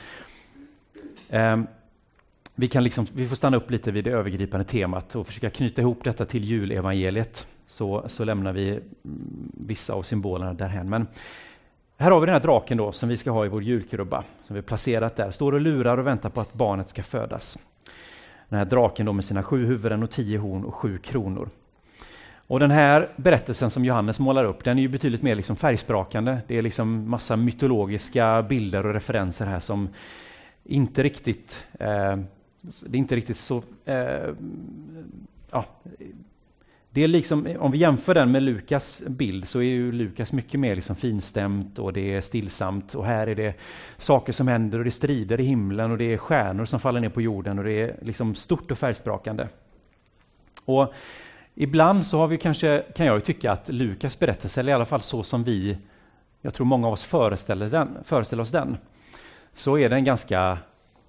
eh, 1.29 1.61
vi, 2.55 2.69
kan 2.69 2.85
liksom, 2.85 3.07
vi 3.15 3.29
får 3.29 3.37
stanna 3.37 3.57
upp 3.57 3.71
lite 3.71 3.91
vid 3.91 4.05
det 4.05 4.11
övergripande 4.11 4.65
temat 4.65 5.17
och 5.17 5.27
försöka 5.27 5.51
knyta 5.51 5.83
ihop 5.83 6.05
detta 6.05 6.25
till 6.25 6.45
julevangeliet. 6.45 7.47
Så, 7.67 8.05
så 8.07 8.25
lämnar 8.25 8.53
vi 8.53 8.69
mm, 8.71 8.83
vissa 9.53 9.93
av 9.93 10.03
symbolerna 10.03 10.55
därhen. 10.55 10.89
Men 10.89 11.07
här 11.97 12.11
har 12.11 12.21
vi 12.21 12.27
den 12.27 12.35
här 12.35 12.43
draken 12.43 12.79
då, 12.79 12.93
som 12.93 13.09
vi 13.09 13.17
ska 13.17 13.31
ha 13.31 13.47
i 13.47 13.49
vår 13.49 13.63
julkrubba, 13.63 14.25
som 14.45 14.57
vi 14.57 14.63
placerat 14.63 15.17
där. 15.17 15.31
Står 15.31 15.53
och 15.53 15.61
lurar 15.61 15.99
och 15.99 16.07
väntar 16.07 16.31
på 16.31 16.41
att 16.41 16.55
barnet 16.55 16.89
ska 16.89 17.03
födas. 17.03 17.59
Den 18.49 18.59
här 18.59 18.67
draken 18.67 19.07
då 19.07 19.13
med 19.13 19.25
sina 19.25 19.43
sju 19.43 19.67
huvuden 19.67 20.03
och 20.03 20.11
tio 20.11 20.39
horn 20.39 20.65
och 20.65 20.75
sju 20.75 20.99
kronor. 20.99 21.49
Och 22.51 22.61
den 22.61 22.71
här 22.71 23.09
berättelsen 23.17 23.71
som 23.71 23.85
Johannes 23.85 24.19
målar 24.19 24.45
upp, 24.45 24.65
den 24.65 24.79
är 24.79 24.83
ju 24.83 24.89
betydligt 24.89 25.23
mer 25.23 25.35
liksom 25.35 25.57
färgsprakande. 25.57 26.39
Det 26.47 26.59
är 26.59 26.63
liksom 26.63 27.11
massa 27.11 27.37
mytologiska 27.37 28.43
bilder 28.43 28.87
och 28.87 28.95
referenser 28.95 29.47
här 29.47 29.61
som 29.61 29.89
inte 30.65 31.03
riktigt, 31.03 31.65
eh, 31.73 32.17
det 32.61 32.93
är 32.93 32.97
inte 32.97 33.17
riktigt 33.17 33.37
så, 33.37 33.63
eh, 33.85 34.29
ja, 35.51 35.65
det 36.91 37.05
är 37.05 37.09
liksom, 37.09 37.57
om 37.59 37.73
vi 37.73 37.79
jämför 37.79 38.15
den 38.15 38.33
med 38.33 38.43
Lukas 38.43 39.03
bild 39.07 39.49
så 39.49 39.59
är 39.59 39.65
ju 39.65 39.93
Lukas 39.93 40.33
mycket 40.33 40.61
mer 40.61 40.75
liksom 40.75 40.97
finstämt 40.97 41.79
och 41.79 41.93
det 41.93 42.15
är 42.15 42.21
stillsamt 42.21 42.95
och 42.95 43.07
här 43.07 43.27
är 43.27 43.35
det 43.35 43.55
saker 43.97 44.33
som 44.33 44.49
händer 44.49 44.79
och 44.79 44.85
det 44.85 44.91
strider 44.91 45.41
i 45.41 45.45
himlen 45.45 45.91
och 45.91 45.99
det 45.99 46.13
är 46.13 46.17
stjärnor 46.17 46.65
som 46.65 46.81
faller 46.81 47.01
ner 47.01 47.09
på 47.09 47.23
jorden 47.23 47.59
och 47.59 47.65
det 47.65 47.81
är 47.81 47.97
liksom 48.03 48.35
stort 48.35 48.71
och 48.71 48.79
färgsprakande. 48.79 49.49
Och 50.65 50.95
ibland 51.63 52.07
så 52.07 52.19
har 52.19 52.27
vi 52.27 52.39
kanske, 52.39 52.85
kan 52.97 53.07
jag 53.07 53.25
tycka 53.25 53.53
att 53.53 53.69
Lukas 53.69 54.19
berättelse, 54.19 54.61
eller 54.61 54.73
i 54.73 54.75
alla 54.75 54.85
fall 54.85 55.01
så 55.01 55.23
som 55.23 55.45
vi, 55.45 55.77
jag 56.41 56.55
tror 56.55 56.67
många 56.67 56.87
av 56.87 56.93
oss 56.93 57.05
föreställer, 57.05 57.69
den, 57.69 57.99
föreställer 58.05 58.43
oss 58.43 58.51
den, 58.51 58.77
så 59.55 59.79
är 59.79 59.89
den 59.89 60.05
ganska 60.05 60.59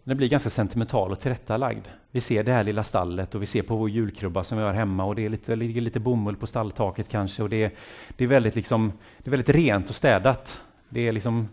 den 0.03 0.17
blir 0.17 0.29
ganska 0.29 0.49
sentimental 0.49 1.11
och 1.11 1.19
tillrättalagd. 1.19 1.87
Vi 2.11 2.21
ser 2.21 2.43
det 2.43 2.51
här 2.51 2.63
lilla 2.63 2.83
stallet 2.83 3.35
och 3.35 3.41
vi 3.41 3.45
ser 3.45 3.61
på 3.61 3.75
vår 3.75 3.89
julkrubba 3.89 4.43
som 4.43 4.57
vi 4.57 4.63
har 4.63 4.73
hemma 4.73 5.03
och 5.03 5.15
det 5.15 5.25
är 5.25 5.29
lite, 5.29 5.55
ligger 5.55 5.81
lite 5.81 5.99
bomull 5.99 6.35
på 6.35 6.47
stalltaket 6.47 7.09
kanske 7.09 7.43
och 7.43 7.49
det 7.49 7.63
är, 7.63 7.71
det 8.17 8.23
är, 8.23 8.27
väldigt, 8.27 8.55
liksom, 8.55 8.93
det 9.17 9.29
är 9.29 9.31
väldigt 9.31 9.55
rent 9.55 9.89
och 9.89 9.95
städat. 9.95 10.61
Det 10.89 11.07
är 11.07 11.11
liksom, 11.11 11.49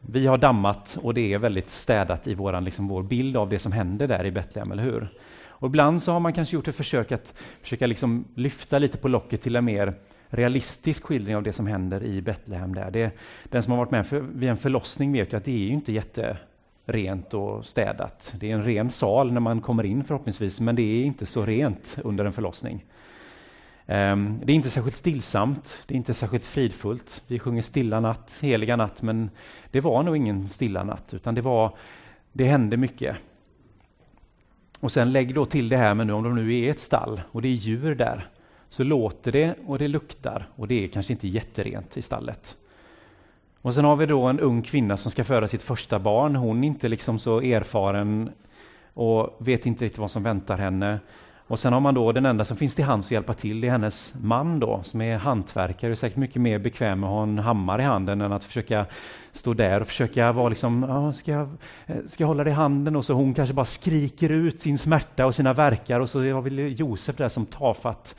vi 0.00 0.26
har 0.26 0.38
dammat 0.38 0.98
och 1.02 1.14
det 1.14 1.32
är 1.32 1.38
väldigt 1.38 1.70
städat 1.70 2.26
i 2.26 2.34
våran, 2.34 2.64
liksom, 2.64 2.88
vår 2.88 3.02
bild 3.02 3.36
av 3.36 3.48
det 3.48 3.58
som 3.58 3.72
händer 3.72 4.08
där 4.08 4.24
i 4.24 4.30
Betlehem, 4.30 4.72
eller 4.72 4.82
hur? 4.82 5.08
Och 5.56 5.68
ibland 5.68 6.02
så 6.02 6.12
har 6.12 6.20
man 6.20 6.32
kanske 6.32 6.56
gjort 6.56 6.68
ett 6.68 6.76
försök 6.76 7.12
att 7.12 7.34
försöka 7.62 7.86
liksom 7.86 8.24
lyfta 8.34 8.78
lite 8.78 8.98
på 8.98 9.08
locket 9.08 9.42
till 9.42 9.56
en 9.56 9.64
mer 9.64 9.94
realistisk 10.28 11.04
skildring 11.04 11.36
av 11.36 11.42
det 11.42 11.52
som 11.52 11.66
händer 11.66 12.04
i 12.04 12.22
Betlehem. 12.22 12.74
Där. 12.74 12.90
Det, 12.90 13.10
den 13.44 13.62
som 13.62 13.70
har 13.70 13.78
varit 13.78 13.90
med 13.90 14.06
för, 14.06 14.20
vid 14.20 14.48
en 14.48 14.56
förlossning 14.56 15.12
vet 15.12 15.32
ju 15.32 15.36
att 15.36 15.44
det 15.44 15.52
är 15.52 15.58
ju 15.58 15.68
inte 15.68 15.92
jätte 15.92 16.36
rent 16.86 17.34
och 17.34 17.66
städat. 17.66 18.34
Det 18.40 18.50
är 18.50 18.54
en 18.54 18.64
ren 18.64 18.90
sal 18.90 19.32
när 19.32 19.40
man 19.40 19.60
kommer 19.60 19.84
in 19.84 20.04
förhoppningsvis, 20.04 20.60
men 20.60 20.76
det 20.76 20.82
är 20.82 21.04
inte 21.04 21.26
så 21.26 21.44
rent 21.46 21.96
under 22.04 22.24
en 22.24 22.32
förlossning. 22.32 22.84
Um, 23.86 24.40
det 24.44 24.52
är 24.52 24.54
inte 24.54 24.70
särskilt 24.70 24.96
stillsamt, 24.96 25.82
det 25.86 25.94
är 25.94 25.96
inte 25.96 26.14
särskilt 26.14 26.46
fridfullt. 26.46 27.22
Vi 27.26 27.38
sjunger 27.38 27.62
Stilla 27.62 28.00
natt, 28.00 28.38
Heliga 28.42 28.76
natt, 28.76 29.02
men 29.02 29.30
det 29.70 29.80
var 29.80 30.02
nog 30.02 30.16
ingen 30.16 30.48
stilla 30.48 30.84
natt, 30.84 31.14
utan 31.14 31.34
det, 31.34 31.40
var, 31.40 31.76
det 32.32 32.44
hände 32.44 32.76
mycket. 32.76 33.16
Och 34.84 34.92
sen 34.92 35.12
lägg 35.12 35.34
då 35.34 35.44
till 35.44 35.68
det 35.68 35.76
här 35.76 35.94
med 35.94 36.06
nu, 36.06 36.12
om 36.12 36.22
de 36.22 36.34
nu 36.34 36.54
är 36.54 36.70
ett 36.70 36.80
stall 36.80 37.20
och 37.30 37.42
det 37.42 37.48
är 37.48 37.52
djur 37.52 37.94
där, 37.94 38.26
så 38.68 38.82
låter 38.84 39.32
det 39.32 39.54
och 39.66 39.78
det 39.78 39.88
luktar 39.88 40.48
och 40.56 40.68
det 40.68 40.84
är 40.84 40.88
kanske 40.88 41.12
inte 41.12 41.28
jätterent 41.28 41.96
i 41.96 42.02
stallet. 42.02 42.56
Och 43.62 43.74
sen 43.74 43.84
har 43.84 43.96
vi 43.96 44.06
då 44.06 44.22
en 44.22 44.40
ung 44.40 44.62
kvinna 44.62 44.96
som 44.96 45.10
ska 45.10 45.24
föda 45.24 45.48
sitt 45.48 45.62
första 45.62 45.98
barn. 45.98 46.36
Hon 46.36 46.64
är 46.64 46.68
inte 46.68 46.88
liksom 46.88 47.18
så 47.18 47.40
erfaren 47.40 48.30
och 48.94 49.36
vet 49.38 49.66
inte 49.66 49.84
riktigt 49.84 49.98
vad 49.98 50.10
som 50.10 50.22
väntar 50.22 50.56
henne. 50.56 50.98
Och 51.46 51.58
sen 51.58 51.72
har 51.72 51.80
man 51.80 51.94
då 51.94 52.12
den 52.12 52.26
enda 52.26 52.44
som 52.44 52.56
finns 52.56 52.74
till 52.74 52.84
hands 52.84 53.06
att 53.06 53.10
hjälpa 53.10 53.34
till, 53.34 53.60
det 53.60 53.66
är 53.66 53.72
hennes 53.72 54.14
man 54.22 54.60
då, 54.60 54.82
som 54.84 55.00
är 55.00 55.16
hantverkare, 55.16 55.92
och 55.92 55.98
säkert 55.98 56.16
mycket 56.16 56.42
mer 56.42 56.58
bekväm 56.58 57.00
med 57.00 57.08
att 57.08 57.14
ha 57.14 57.22
en 57.22 57.38
hammare 57.38 57.82
i 57.82 57.84
handen 57.84 58.20
än 58.20 58.32
att 58.32 58.44
försöka 58.44 58.86
stå 59.32 59.54
där 59.54 59.80
och 59.80 59.86
försöka 59.86 60.32
vara 60.32 60.48
liksom, 60.48 60.84
ah, 60.84 61.12
ska, 61.12 61.32
jag, 61.32 61.48
eh, 61.86 61.96
ska 62.06 62.22
jag 62.22 62.28
hålla 62.28 62.44
det 62.44 62.50
i 62.50 62.52
handen? 62.52 62.96
Och 62.96 63.04
så 63.04 63.12
hon 63.12 63.34
kanske 63.34 63.54
bara 63.54 63.64
skriker 63.64 64.28
ut 64.28 64.60
sin 64.60 64.78
smärta 64.78 65.26
och 65.26 65.34
sina 65.34 65.52
verkar 65.52 66.00
och 66.00 66.10
så 66.10 66.18
har 66.32 66.42
vi 66.42 66.68
Josef 66.68 67.16
där 67.16 67.28
som 67.28 67.46
tafatt 67.46 68.14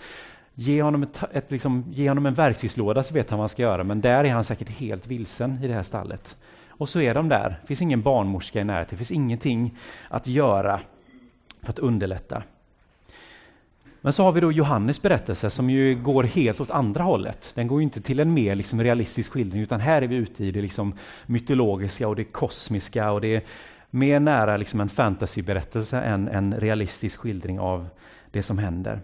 Ge 0.58 0.82
honom, 0.82 1.04
ett, 1.04 1.20
ett, 1.32 1.52
liksom, 1.52 1.86
ge 1.92 2.10
honom 2.10 2.26
en 2.26 2.34
verktygslåda 2.34 3.04
så 3.04 3.14
vet 3.14 3.30
han 3.30 3.40
vad 3.40 3.44
han 3.44 3.50
ska 3.50 3.62
göra, 3.62 3.84
men 3.84 4.02
där 4.02 4.24
är 4.24 4.32
han 4.32 4.44
säkert 4.44 4.70
helt 4.70 5.08
vilsen 5.08 5.60
i 5.64 5.68
det 5.68 5.74
här 5.74 5.84
stallet. 5.84 6.38
Och 6.70 6.90
så 6.90 7.02
är 7.02 7.14
de 7.14 7.30
där, 7.30 7.60
det 7.62 7.68
finns 7.68 7.82
ingen 7.82 8.02
barnmorska 8.02 8.62
i 8.62 8.64
närheten, 8.64 8.90
det 8.90 8.98
finns 8.98 9.12
ingenting 9.12 9.78
att 10.10 10.28
göra 10.28 10.80
för 11.62 11.70
att 11.70 11.80
underlätta. 11.80 12.44
Men 14.06 14.14
så 14.14 14.24
har 14.24 14.32
vi 14.32 14.42
då 14.42 14.52
Johannes 14.52 15.02
berättelse 15.02 15.50
som 15.50 15.70
ju 15.70 15.96
går 15.96 16.24
helt 16.24 16.62
åt 16.62 16.72
andra 16.72 17.04
hållet. 17.04 17.52
Den 17.56 17.68
går 17.68 17.82
inte 17.82 18.02
till 18.02 18.20
en 18.20 18.34
mer 18.34 18.56
liksom 18.56 18.84
realistisk 18.84 19.32
skildring, 19.32 19.62
utan 19.62 19.80
här 19.80 20.02
är 20.02 20.08
vi 20.08 20.16
ute 20.16 20.46
i 20.46 20.52
det 20.52 20.62
liksom 20.62 20.94
mytologiska 21.26 22.08
och 22.08 22.16
det 22.16 22.24
kosmiska 22.24 23.12
och 23.12 23.22
det 23.22 23.36
är 23.36 23.44
mer 23.90 24.20
nära 24.20 24.58
liksom 24.58 24.82
en 24.82 24.90
fantasyberättelse 24.90 26.02
än 26.02 26.28
en 26.28 26.54
realistisk 26.54 27.20
skildring 27.20 27.60
av 27.60 27.88
det 28.32 28.44
som 28.44 28.58
händer. 28.58 29.02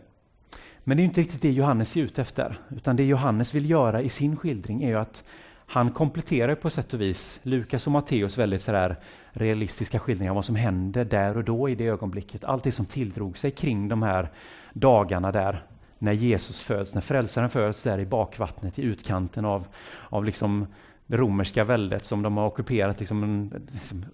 Men 0.84 0.98
det 0.98 1.04
är 1.04 1.06
inte 1.06 1.22
riktigt 1.22 1.42
det 1.42 1.52
Johannes 1.52 1.96
är 1.96 2.02
ute 2.02 2.22
efter, 2.22 2.58
utan 2.70 2.96
det 2.96 3.04
Johannes 3.04 3.56
vill 3.56 3.70
göra 3.70 4.02
i 4.02 4.10
sin 4.10 4.38
skildring 4.38 4.84
är 4.84 4.88
ju 4.88 5.00
att 5.00 5.24
han 5.66 5.92
kompletterar 5.92 6.56
på 6.56 6.70
sätt 6.70 6.94
och 6.94 7.02
vis 7.02 7.40
Lukas 7.44 7.88
och 7.88 7.92
Matteus 7.92 8.38
väldigt 8.38 8.62
sådär 8.62 8.96
realistiska 9.32 10.00
skildringar 10.00 10.32
av 10.32 10.36
vad 10.36 10.46
som 10.46 10.56
händer 10.56 11.06
där 11.06 11.38
och 11.38 11.44
då 11.44 11.70
i 11.70 11.76
det 11.76 11.88
ögonblicket. 11.88 12.44
Allt 12.44 12.64
det 12.64 12.72
som 12.72 12.86
tilldrog 12.86 13.38
sig 13.38 13.52
kring 13.52 13.88
de 13.88 14.04
här 14.04 14.30
dagarna 14.74 15.32
där 15.32 15.64
när 15.98 16.12
Jesus 16.12 16.62
föds, 16.62 16.94
när 16.94 17.02
frälsaren 17.02 17.50
föds 17.50 17.84
där 17.84 18.00
i 18.00 18.06
bakvattnet 18.06 18.80
i 18.80 18.82
utkanten 18.82 19.46
av, 19.46 19.68
av 20.10 20.26
liksom 20.26 20.68
det 21.08 21.18
romerska 21.18 21.64
väldet 21.64 22.06
som 22.06 22.22
de 22.22 22.38
har 22.38 22.48
ockuperat 22.48 23.00
liksom 23.00 23.24
en 23.24 23.68
liksom 23.72 24.06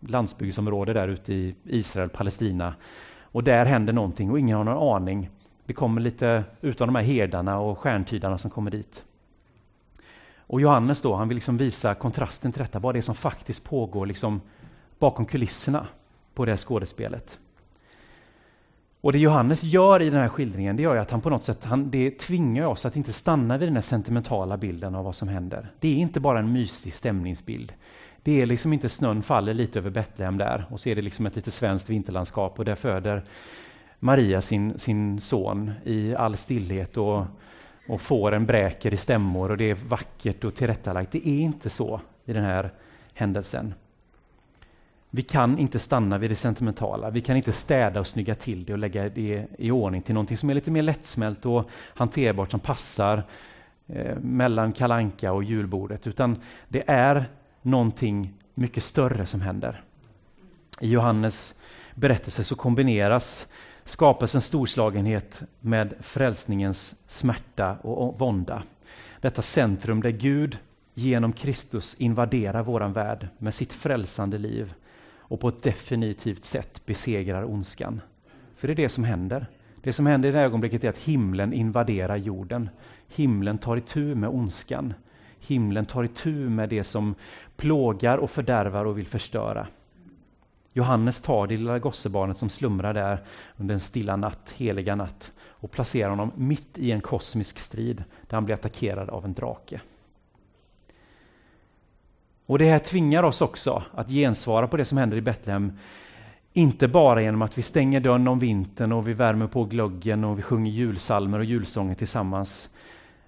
landsbygdsområde 0.00 0.92
där 0.92 1.08
ute 1.08 1.34
i 1.34 1.54
Israel, 1.64 2.08
Palestina. 2.08 2.74
Och 3.20 3.44
där 3.44 3.64
händer 3.64 3.92
någonting 3.92 4.30
och 4.30 4.38
ingen 4.38 4.56
har 4.56 4.64
någon 4.64 4.94
aning. 4.96 5.30
Det 5.66 5.72
kommer 5.72 6.00
lite 6.00 6.44
utav 6.60 6.86
de 6.86 6.94
här 6.94 7.02
herdarna 7.02 7.58
och 7.58 7.78
stjärntydarna 7.78 8.38
som 8.38 8.50
kommer 8.50 8.70
dit. 8.70 9.04
Och 10.46 10.60
Johannes 10.60 11.00
då, 11.00 11.14
han 11.14 11.28
vill 11.28 11.34
liksom 11.36 11.56
visa 11.56 11.94
kontrasten 11.94 12.52
till 12.52 12.62
detta, 12.62 12.78
vad 12.78 12.94
det 12.94 12.98
är 12.98 13.02
som 13.02 13.14
faktiskt 13.14 13.64
pågår 13.64 14.06
liksom 14.06 14.40
bakom 14.98 15.26
kulisserna 15.26 15.86
på 16.34 16.44
det 16.44 16.52
här 16.52 16.56
skådespelet. 16.56 17.38
Och 19.04 19.12
det 19.12 19.18
Johannes 19.18 19.62
gör 19.62 20.02
i 20.02 20.10
den 20.10 20.20
här 20.20 20.28
skildringen, 20.28 20.76
det 20.76 20.82
gör 20.82 20.96
att 20.96 21.10
han 21.10 21.20
på 21.20 21.30
något 21.30 21.44
sätt 21.44 21.64
han, 21.64 21.90
det 21.90 22.10
tvingar 22.10 22.66
oss 22.66 22.86
att 22.86 22.96
inte 22.96 23.12
stanna 23.12 23.58
vid 23.58 23.68
den 23.68 23.74
här 23.74 23.82
sentimentala 23.82 24.56
bilden 24.56 24.94
av 24.94 25.04
vad 25.04 25.16
som 25.16 25.28
händer. 25.28 25.68
Det 25.80 25.88
är 25.88 25.96
inte 25.96 26.20
bara 26.20 26.38
en 26.38 26.52
mysig 26.52 26.94
stämningsbild. 26.94 27.72
Det 28.22 28.42
är 28.42 28.46
liksom 28.46 28.72
inte 28.72 28.88
snön 28.88 29.22
faller 29.22 29.54
lite 29.54 29.78
över 29.78 29.90
Betlehem 29.90 30.38
där 30.38 30.66
och 30.70 30.80
så 30.80 30.88
är 30.88 30.94
det 30.94 31.02
liksom 31.02 31.26
ett 31.26 31.36
lite 31.36 31.50
svenskt 31.50 31.90
vinterlandskap 31.90 32.58
och 32.58 32.64
där 32.64 32.74
föder 32.74 33.24
Maria 33.98 34.40
sin, 34.40 34.78
sin 34.78 35.20
son 35.20 35.70
i 35.84 36.14
all 36.14 36.36
stillhet 36.36 36.96
och, 36.96 37.24
och 37.88 38.00
fåren 38.00 38.46
bräker 38.46 38.94
i 38.94 38.96
stämmor 38.96 39.50
och 39.50 39.56
det 39.56 39.70
är 39.70 39.74
vackert 39.74 40.44
och 40.44 40.54
tillrättalagt. 40.54 41.12
Det 41.12 41.28
är 41.28 41.40
inte 41.40 41.70
så 41.70 42.00
i 42.24 42.32
den 42.32 42.44
här 42.44 42.70
händelsen. 43.14 43.74
Vi 45.14 45.22
kan 45.22 45.58
inte 45.58 45.78
stanna 45.78 46.18
vid 46.18 46.30
det 46.30 46.36
sentimentala. 46.36 47.10
Vi 47.10 47.20
kan 47.20 47.36
inte 47.36 47.52
städa 47.52 48.00
och 48.00 48.06
snygga 48.06 48.34
till 48.34 48.64
det 48.64 48.72
och 48.72 48.78
lägga 48.78 49.08
det 49.08 49.46
i 49.58 49.70
ordning 49.70 50.02
till 50.02 50.14
någonting 50.14 50.36
som 50.36 50.50
är 50.50 50.54
lite 50.54 50.70
mer 50.70 50.82
lättsmält 50.82 51.46
och 51.46 51.70
hanterbart 51.94 52.50
som 52.50 52.60
passar 52.60 53.22
eh, 53.86 54.18
mellan 54.18 54.72
kalanka 54.72 55.32
och 55.32 55.44
julbordet, 55.44 56.06
utan 56.06 56.36
det 56.68 56.82
är 56.86 57.24
någonting 57.62 58.34
mycket 58.54 58.82
större 58.82 59.26
som 59.26 59.40
händer. 59.40 59.82
I 60.80 60.90
Johannes 60.90 61.54
berättelse 61.94 62.44
så 62.44 62.56
kombineras 62.56 63.46
skapelsens 63.84 64.44
storslagenhet 64.44 65.42
med 65.60 65.94
frälsningens 66.00 66.94
smärta 67.06 67.76
och 67.82 68.18
vånda. 68.18 68.62
Detta 69.20 69.42
centrum 69.42 70.02
där 70.02 70.10
Gud 70.10 70.58
genom 70.94 71.32
Kristus 71.32 71.94
invaderar 71.98 72.62
våran 72.62 72.92
värld 72.92 73.28
med 73.38 73.54
sitt 73.54 73.72
frälsande 73.72 74.38
liv 74.38 74.74
och 75.28 75.40
på 75.40 75.48
ett 75.48 75.62
definitivt 75.62 76.44
sätt 76.44 76.86
besegrar 76.86 77.44
ondskan. 77.44 78.00
För 78.56 78.68
det 78.68 78.72
är 78.72 78.76
det 78.76 78.88
som 78.88 79.04
händer. 79.04 79.46
Det 79.82 79.92
som 79.92 80.06
händer 80.06 80.28
i 80.28 80.32
det 80.32 80.38
här 80.38 80.44
ögonblicket 80.44 80.84
är 80.84 80.88
att 80.88 80.98
himlen 80.98 81.52
invaderar 81.52 82.16
jorden. 82.16 82.68
Himlen 83.08 83.58
tar 83.58 83.76
itu 83.76 84.14
med 84.14 84.30
ondskan. 84.30 84.94
Himlen 85.40 85.86
tar 85.86 86.04
itu 86.04 86.48
med 86.48 86.68
det 86.68 86.84
som 86.84 87.14
plågar 87.56 88.18
och 88.18 88.30
fördärvar 88.30 88.84
och 88.84 88.98
vill 88.98 89.06
förstöra. 89.06 89.66
Johannes 90.72 91.20
tar 91.20 91.46
det 91.46 91.56
lilla 91.56 91.78
gossebarnet 91.78 92.38
som 92.38 92.50
slumrar 92.50 92.94
där 92.94 93.22
under 93.56 93.74
en 93.74 93.80
stilla 93.80 94.16
natt, 94.16 94.54
heliga 94.56 94.94
natt, 94.94 95.32
och 95.42 95.70
placerar 95.70 96.10
honom 96.10 96.32
mitt 96.34 96.78
i 96.78 96.92
en 96.92 97.00
kosmisk 97.00 97.58
strid 97.58 98.04
där 98.28 98.36
han 98.36 98.44
blir 98.44 98.54
attackerad 98.54 99.10
av 99.10 99.24
en 99.24 99.34
drake. 99.34 99.80
Och 102.46 102.58
Det 102.58 102.70
här 102.70 102.78
tvingar 102.78 103.22
oss 103.22 103.40
också 103.40 103.82
att 103.94 104.08
gensvara 104.08 104.68
på 104.68 104.76
det 104.76 104.84
som 104.84 104.98
händer 104.98 105.16
i 105.16 105.20
Betlehem. 105.20 105.78
Inte 106.52 106.88
bara 106.88 107.22
genom 107.22 107.42
att 107.42 107.58
vi 107.58 107.62
stänger 107.62 108.00
dörren 108.00 108.28
om 108.28 108.38
vintern 108.38 108.92
och 108.92 109.08
vi 109.08 109.12
värmer 109.12 109.46
på 109.46 109.64
glöggen 109.64 110.24
och 110.24 110.38
vi 110.38 110.42
sjunger 110.42 110.70
julsalmer 110.70 111.38
och 111.38 111.44
julsånger 111.44 111.94
tillsammans. 111.94 112.68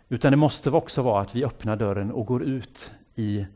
Utan 0.09 0.33
det 0.33 0.37
måste 0.37 0.71
också 0.71 1.03
vara 1.03 1.23
att 1.23 1.35
vi 1.35 1.45
öppnar 1.45 1.77
dörren 1.77 2.13
och 2.13 2.27
går 2.27 2.43
ut 2.43 2.91
i 3.15 3.47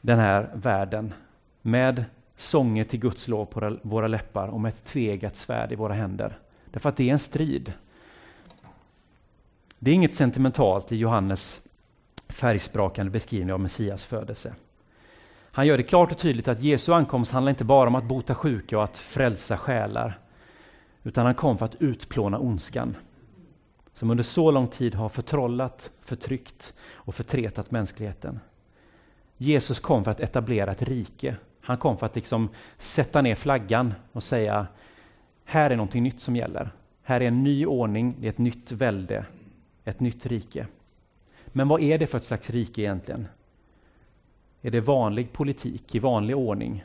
den 0.00 0.18
här 0.18 0.50
världen 0.54 1.14
med 1.62 2.04
sånger 2.36 2.84
till 2.84 3.00
Guds 3.00 3.28
lov 3.28 3.44
på 3.44 3.76
våra 3.82 4.08
läppar 4.08 4.48
och 4.48 4.60
med 4.60 4.68
ett 4.68 4.84
tvegat 4.84 5.36
svärd 5.36 5.72
i 5.72 5.74
våra 5.74 5.94
händer. 5.94 6.38
Därför 6.64 6.88
att 6.88 6.96
det 6.96 7.08
är 7.08 7.12
en 7.12 7.18
strid. 7.18 7.72
Det 9.78 9.90
är 9.90 9.94
inget 9.94 10.14
sentimentalt 10.14 10.92
i 10.92 10.96
Johannes 10.96 11.60
färgsprakande 12.28 13.10
beskrivning 13.10 13.52
av 13.52 13.60
Messias 13.60 14.04
födelse. 14.04 14.54
Han 15.58 15.66
gör 15.66 15.76
det 15.76 15.82
klart 15.82 16.12
och 16.12 16.18
tydligt 16.18 16.48
att 16.48 16.62
Jesu 16.62 16.92
ankomst 16.92 17.32
handlar 17.32 17.50
inte 17.50 17.64
bara 17.64 17.88
om 17.88 17.94
att 17.94 18.04
bota 18.04 18.34
sjuka 18.34 18.78
och 18.78 18.84
att 18.84 18.98
frälsa 18.98 19.56
själar, 19.56 20.18
utan 21.02 21.26
han 21.26 21.34
kom 21.34 21.58
för 21.58 21.64
att 21.64 21.82
utplåna 21.82 22.38
ondskan, 22.38 22.96
som 23.92 24.10
under 24.10 24.24
så 24.24 24.50
lång 24.50 24.68
tid 24.68 24.94
har 24.94 25.08
förtrollat, 25.08 25.90
förtryckt 26.00 26.74
och 26.92 27.14
förtretat 27.14 27.70
mänskligheten. 27.70 28.40
Jesus 29.36 29.80
kom 29.80 30.04
för 30.04 30.10
att 30.10 30.20
etablera 30.20 30.72
ett 30.72 30.82
rike. 30.82 31.36
Han 31.60 31.76
kom 31.76 31.98
för 31.98 32.06
att 32.06 32.14
liksom 32.14 32.48
sätta 32.76 33.22
ner 33.22 33.34
flaggan 33.34 33.94
och 34.12 34.22
säga, 34.22 34.66
här 35.44 35.70
är 35.70 35.76
någonting 35.76 36.02
nytt 36.02 36.20
som 36.20 36.36
gäller. 36.36 36.70
Här 37.02 37.20
är 37.20 37.28
en 37.28 37.42
ny 37.42 37.66
ordning, 37.66 38.16
det 38.20 38.26
är 38.26 38.30
ett 38.30 38.38
nytt 38.38 38.72
välde, 38.72 39.24
ett 39.84 40.00
nytt 40.00 40.26
rike. 40.26 40.66
Men 41.46 41.68
vad 41.68 41.82
är 41.82 41.98
det 41.98 42.06
för 42.06 42.18
ett 42.18 42.24
slags 42.24 42.50
rike 42.50 42.82
egentligen? 42.82 43.26
Är 44.62 44.70
det 44.70 44.80
vanlig 44.80 45.32
politik 45.32 45.94
i 45.94 45.98
vanlig 45.98 46.36
ordning? 46.36 46.84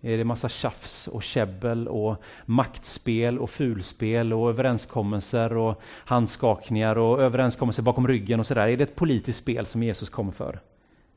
Är 0.00 0.18
det 0.18 0.24
massa 0.24 0.48
tjafs 0.48 1.08
och 1.08 1.22
käbbel 1.22 1.88
och 1.88 2.22
maktspel 2.46 3.38
och 3.38 3.50
fulspel 3.50 4.32
och 4.32 4.48
överenskommelser 4.48 5.56
och 5.56 5.80
handskakningar 5.84 6.98
och 6.98 7.22
överenskommelser 7.22 7.82
bakom 7.82 8.08
ryggen 8.08 8.40
och 8.40 8.46
sådär? 8.46 8.68
Är 8.68 8.76
det 8.76 8.84
ett 8.84 8.96
politiskt 8.96 9.38
spel 9.38 9.66
som 9.66 9.82
Jesus 9.82 10.08
kommer 10.08 10.32
för? 10.32 10.60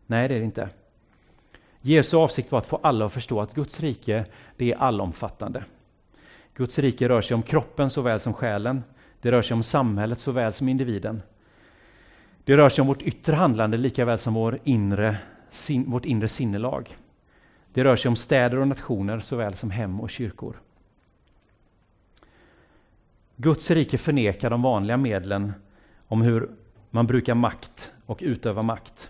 Nej, 0.07 0.27
det 0.27 0.35
är 0.35 0.39
det 0.39 0.45
inte. 0.45 0.69
Jesu 1.81 2.17
avsikt 2.17 2.51
var 2.51 2.59
att 2.59 2.67
få 2.67 2.79
alla 2.83 3.05
att 3.05 3.13
förstå 3.13 3.41
att 3.41 3.53
Guds 3.53 3.79
rike, 3.79 4.25
det 4.57 4.71
är 4.71 4.77
allomfattande. 4.77 5.63
Guds 6.53 6.79
rike 6.79 7.09
rör 7.09 7.21
sig 7.21 7.35
om 7.35 7.41
kroppen 7.41 7.89
såväl 7.89 8.19
som 8.19 8.33
själen. 8.33 8.83
Det 9.21 9.31
rör 9.31 9.41
sig 9.41 9.55
om 9.55 9.63
samhället 9.63 10.19
såväl 10.19 10.53
som 10.53 10.69
individen. 10.69 11.21
Det 12.43 12.57
rör 12.57 12.69
sig 12.69 12.81
om 12.81 12.87
vårt 12.87 13.01
yttre 13.01 13.35
handlande 13.35 13.77
lika 13.77 14.05
väl 14.05 14.19
som 14.19 14.33
vår 14.33 14.59
inre, 14.63 15.17
sin, 15.49 15.91
vårt 15.91 16.05
inre 16.05 16.27
sinnelag. 16.27 16.97
Det 17.73 17.83
rör 17.83 17.95
sig 17.95 18.09
om 18.09 18.15
städer 18.15 18.57
och 18.57 18.67
nationer 18.67 19.19
såväl 19.19 19.55
som 19.55 19.71
hem 19.71 20.01
och 20.01 20.09
kyrkor. 20.09 20.55
Guds 23.35 23.71
rike 23.71 23.97
förnekar 23.97 24.49
de 24.49 24.61
vanliga 24.61 24.97
medlen 24.97 25.53
om 26.07 26.21
hur 26.21 26.49
man 26.89 27.07
brukar 27.07 27.35
makt 27.35 27.91
och 28.05 28.19
utöva 28.21 28.61
makt. 28.61 29.09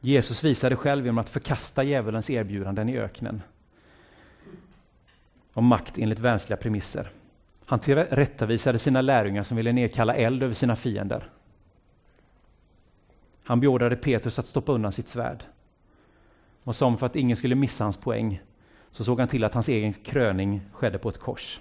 Jesus 0.00 0.44
visade 0.44 0.76
själv 0.76 1.04
genom 1.04 1.18
att 1.18 1.28
förkasta 1.28 1.82
djävulens 1.82 2.30
erbjudanden 2.30 2.88
i 2.88 2.98
öknen 2.98 3.42
om 5.52 5.64
makt 5.64 5.98
enligt 5.98 6.18
världsliga 6.18 6.56
premisser. 6.56 7.10
Han 7.66 7.78
tillrättavisade 7.78 8.78
sina 8.78 9.00
lärjungar 9.00 9.42
som 9.42 9.56
ville 9.56 9.72
nedkalla 9.72 10.14
eld 10.14 10.42
över 10.42 10.54
sina 10.54 10.76
fiender. 10.76 11.28
Han 13.46 13.60
beordrade 13.60 13.96
Petrus 13.96 14.38
att 14.38 14.46
stoppa 14.46 14.72
undan 14.72 14.92
sitt 14.92 15.08
svärd. 15.08 15.44
Och 16.64 16.76
som 16.76 16.98
för 16.98 17.06
att 17.06 17.16
ingen 17.16 17.36
skulle 17.36 17.54
missa 17.54 17.84
hans 17.84 17.96
poäng 17.96 18.40
så 18.90 19.04
såg 19.04 19.18
han 19.18 19.28
till 19.28 19.44
att 19.44 19.54
hans 19.54 19.68
egen 19.68 19.92
kröning 19.92 20.60
skedde 20.72 20.98
på 20.98 21.08
ett 21.08 21.18
kors. 21.18 21.60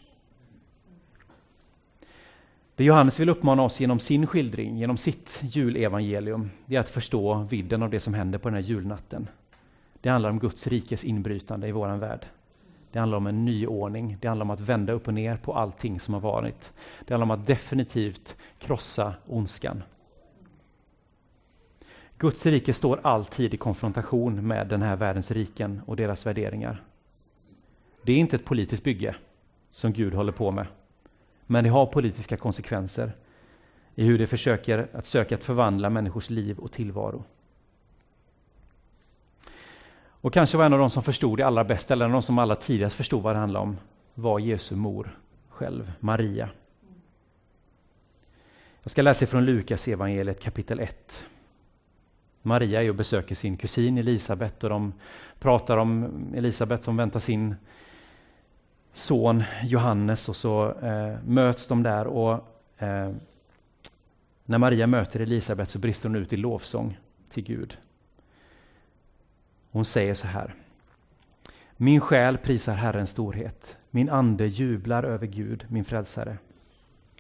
Det 2.76 2.84
Johannes 2.84 3.20
vill 3.20 3.30
uppmana 3.30 3.64
oss 3.64 3.80
genom 3.80 4.00
sin 4.00 4.28
skildring, 4.28 4.78
genom 4.78 4.98
sitt 4.98 5.42
julevangelium, 5.44 6.50
det 6.66 6.76
är 6.76 6.80
att 6.80 6.90
förstå 6.90 7.48
vidden 7.50 7.84
av 7.84 7.90
det 7.90 8.00
som 8.00 8.14
händer 8.14 8.40
på 8.40 8.50
den 8.50 8.56
här 8.56 8.62
julnatten. 8.62 9.28
Det 10.02 10.10
handlar 10.10 10.30
om 10.30 10.40
Guds 10.40 10.68
rikes 10.68 11.04
inbrytande 11.04 11.68
i 11.68 11.72
vår 11.72 11.98
värld. 11.98 12.26
Det 12.92 13.00
handlar 13.00 13.18
om 13.18 13.28
en 13.28 13.46
ny 13.46 13.68
ordning. 13.68 14.18
Det 14.22 14.28
handlar 14.28 14.46
om 14.46 14.52
att 14.52 14.60
vända 14.60 14.94
upp 14.94 15.08
och 15.08 15.14
ner 15.14 15.38
på 15.38 15.54
allting 15.54 16.00
som 16.00 16.14
har 16.14 16.22
varit. 16.22 16.74
Det 17.06 17.14
handlar 17.14 17.26
om 17.26 17.42
att 17.42 17.48
definitivt 17.48 18.36
krossa 18.60 19.14
ondskan. 19.28 19.84
Guds 22.18 22.46
rike 22.46 22.74
står 22.74 23.00
alltid 23.04 23.54
i 23.54 23.58
konfrontation 23.58 24.48
med 24.48 24.68
den 24.68 24.82
här 24.82 24.96
världens 24.96 25.32
riken 25.32 25.82
och 25.86 25.96
deras 25.96 26.26
värderingar. 26.26 26.84
Det 28.04 28.12
är 28.12 28.18
inte 28.18 28.36
ett 28.36 28.46
politiskt 28.46 28.84
bygge 28.84 29.16
som 29.72 29.94
Gud 29.94 30.14
håller 30.14 30.32
på 30.32 30.52
med. 30.52 30.68
Men 31.46 31.64
det 31.64 31.70
har 31.70 31.86
politiska 31.86 32.38
konsekvenser 32.38 33.12
i 33.96 34.04
hur 34.04 34.18
det 34.18 34.28
försöker 34.28 34.88
att 34.94 35.06
söka 35.06 35.36
att 35.36 35.44
förvandla 35.44 35.90
människors 35.90 36.30
liv 36.30 36.60
och 36.60 36.72
tillvaro. 36.72 37.24
Och 40.08 40.34
kanske 40.34 40.58
var 40.58 40.66
en 40.66 40.74
av 40.74 40.80
de 40.80 40.90
som 40.90 41.04
förstod 41.04 41.38
det 41.38 41.44
allra 41.46 41.64
bäst, 41.64 41.92
eller 41.92 42.06
en 42.06 42.12
av 42.12 42.14
de 42.14 42.22
som 42.22 42.40
allra 42.40 42.56
tidigast 42.56 42.96
förstod 42.96 43.24
vad 43.24 43.36
det 43.36 43.40
handlade 43.40 43.64
om, 43.64 43.78
var 44.14 44.40
Jesu 44.40 44.76
mor 44.76 45.20
själv, 45.50 45.92
Maria. 46.00 46.50
Jag 48.84 48.92
ska 48.92 49.02
läsa 49.02 49.26
från 49.26 49.46
Lukas 49.46 49.88
evangeliet 49.88 50.44
kapitel 50.44 50.80
1. 50.80 51.26
Maria 52.46 52.84
är 52.84 52.90
och 52.90 52.96
besöker 52.96 53.36
sin 53.36 53.58
kusin 53.58 53.98
Elisabet 53.98 54.64
och 54.64 54.70
de 54.70 54.94
pratar 55.40 55.78
om 55.78 56.12
Elisabet 56.36 56.84
som 56.84 56.98
väntar 56.98 57.20
sin 57.20 57.56
son 58.94 59.44
Johannes 59.64 60.30
och 60.30 60.36
så 60.36 60.80
eh, 60.82 61.16
möts 61.26 61.68
de 61.68 61.84
där 61.84 62.08
och 62.08 62.34
eh, 62.78 63.12
när 64.46 64.58
Maria 64.58 64.88
möter 64.88 65.20
Elisabet 65.20 65.70
så 65.70 65.80
brister 65.80 66.10
hon 66.10 66.16
ut 66.16 66.34
i 66.34 66.38
lovsång 66.38 66.98
till 67.30 67.44
Gud. 67.44 67.78
Hon 69.72 69.86
säger 69.86 70.14
så 70.14 70.28
här. 70.28 70.56
Min 71.78 72.02
själ 72.02 72.38
prisar 72.38 72.74
Herrens 72.74 73.10
storhet. 73.10 73.78
Min 73.92 74.10
ande 74.10 74.48
jublar 74.48 75.04
över 75.04 75.28
Gud, 75.28 75.66
min 75.70 75.86
frälsare. 75.86 76.38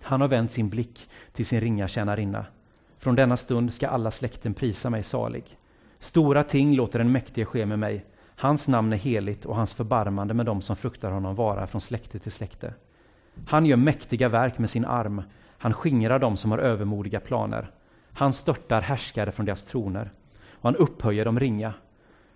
Han 0.01 0.21
har 0.21 0.27
vänt 0.27 0.51
sin 0.51 0.69
blick 0.69 1.09
till 1.33 1.45
sin 1.45 1.59
ringa 1.59 1.87
tjänarinna. 1.87 2.45
Från 3.05 3.15
denna 3.15 3.37
stund 3.37 3.73
ska 3.73 3.87
alla 3.87 4.11
släkten 4.11 4.53
prisa 4.53 4.89
mig 4.89 5.03
salig. 5.03 5.57
Stora 5.99 6.43
ting 6.43 6.75
låter 6.75 6.99
den 6.99 7.11
mäktige 7.11 7.45
ske 7.45 7.65
med 7.65 7.79
mig. 7.79 8.05
Hans 8.35 8.67
namn 8.67 8.93
är 8.93 8.97
heligt 8.97 9.45
och 9.45 9.55
hans 9.55 9.73
förbarmande 9.73 10.33
med 10.33 10.45
dem 10.45 10.61
som 10.61 10.75
fruktar 10.75 11.11
honom 11.11 11.35
varar 11.35 11.65
från 11.65 11.81
släkte 11.81 12.19
till 12.19 12.31
släkte. 12.31 12.73
Han 13.47 13.65
gör 13.65 13.77
mäktiga 13.77 14.29
verk 14.29 14.57
med 14.57 14.69
sin 14.69 14.85
arm. 14.85 15.21
Han 15.57 15.73
skingrar 15.73 16.19
dem 16.19 16.37
som 16.37 16.51
har 16.51 16.57
övermodiga 16.57 17.19
planer. 17.19 17.71
Han 18.13 18.33
störtar 18.33 18.81
härskare 18.81 19.31
från 19.31 19.45
deras 19.45 19.63
troner 19.63 20.11
och 20.51 20.63
han 20.63 20.75
upphöjer 20.75 21.25
de 21.25 21.39
ringa. 21.39 21.73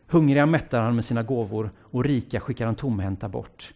Hungriga 0.07 0.45
mättar 0.45 0.81
han 0.81 0.95
med 0.95 1.05
sina 1.05 1.23
gåvor 1.23 1.71
och 1.81 2.03
rika 2.03 2.39
skickar 2.39 2.65
han 2.65 2.75
tomhänta 2.75 3.29
bort. 3.29 3.73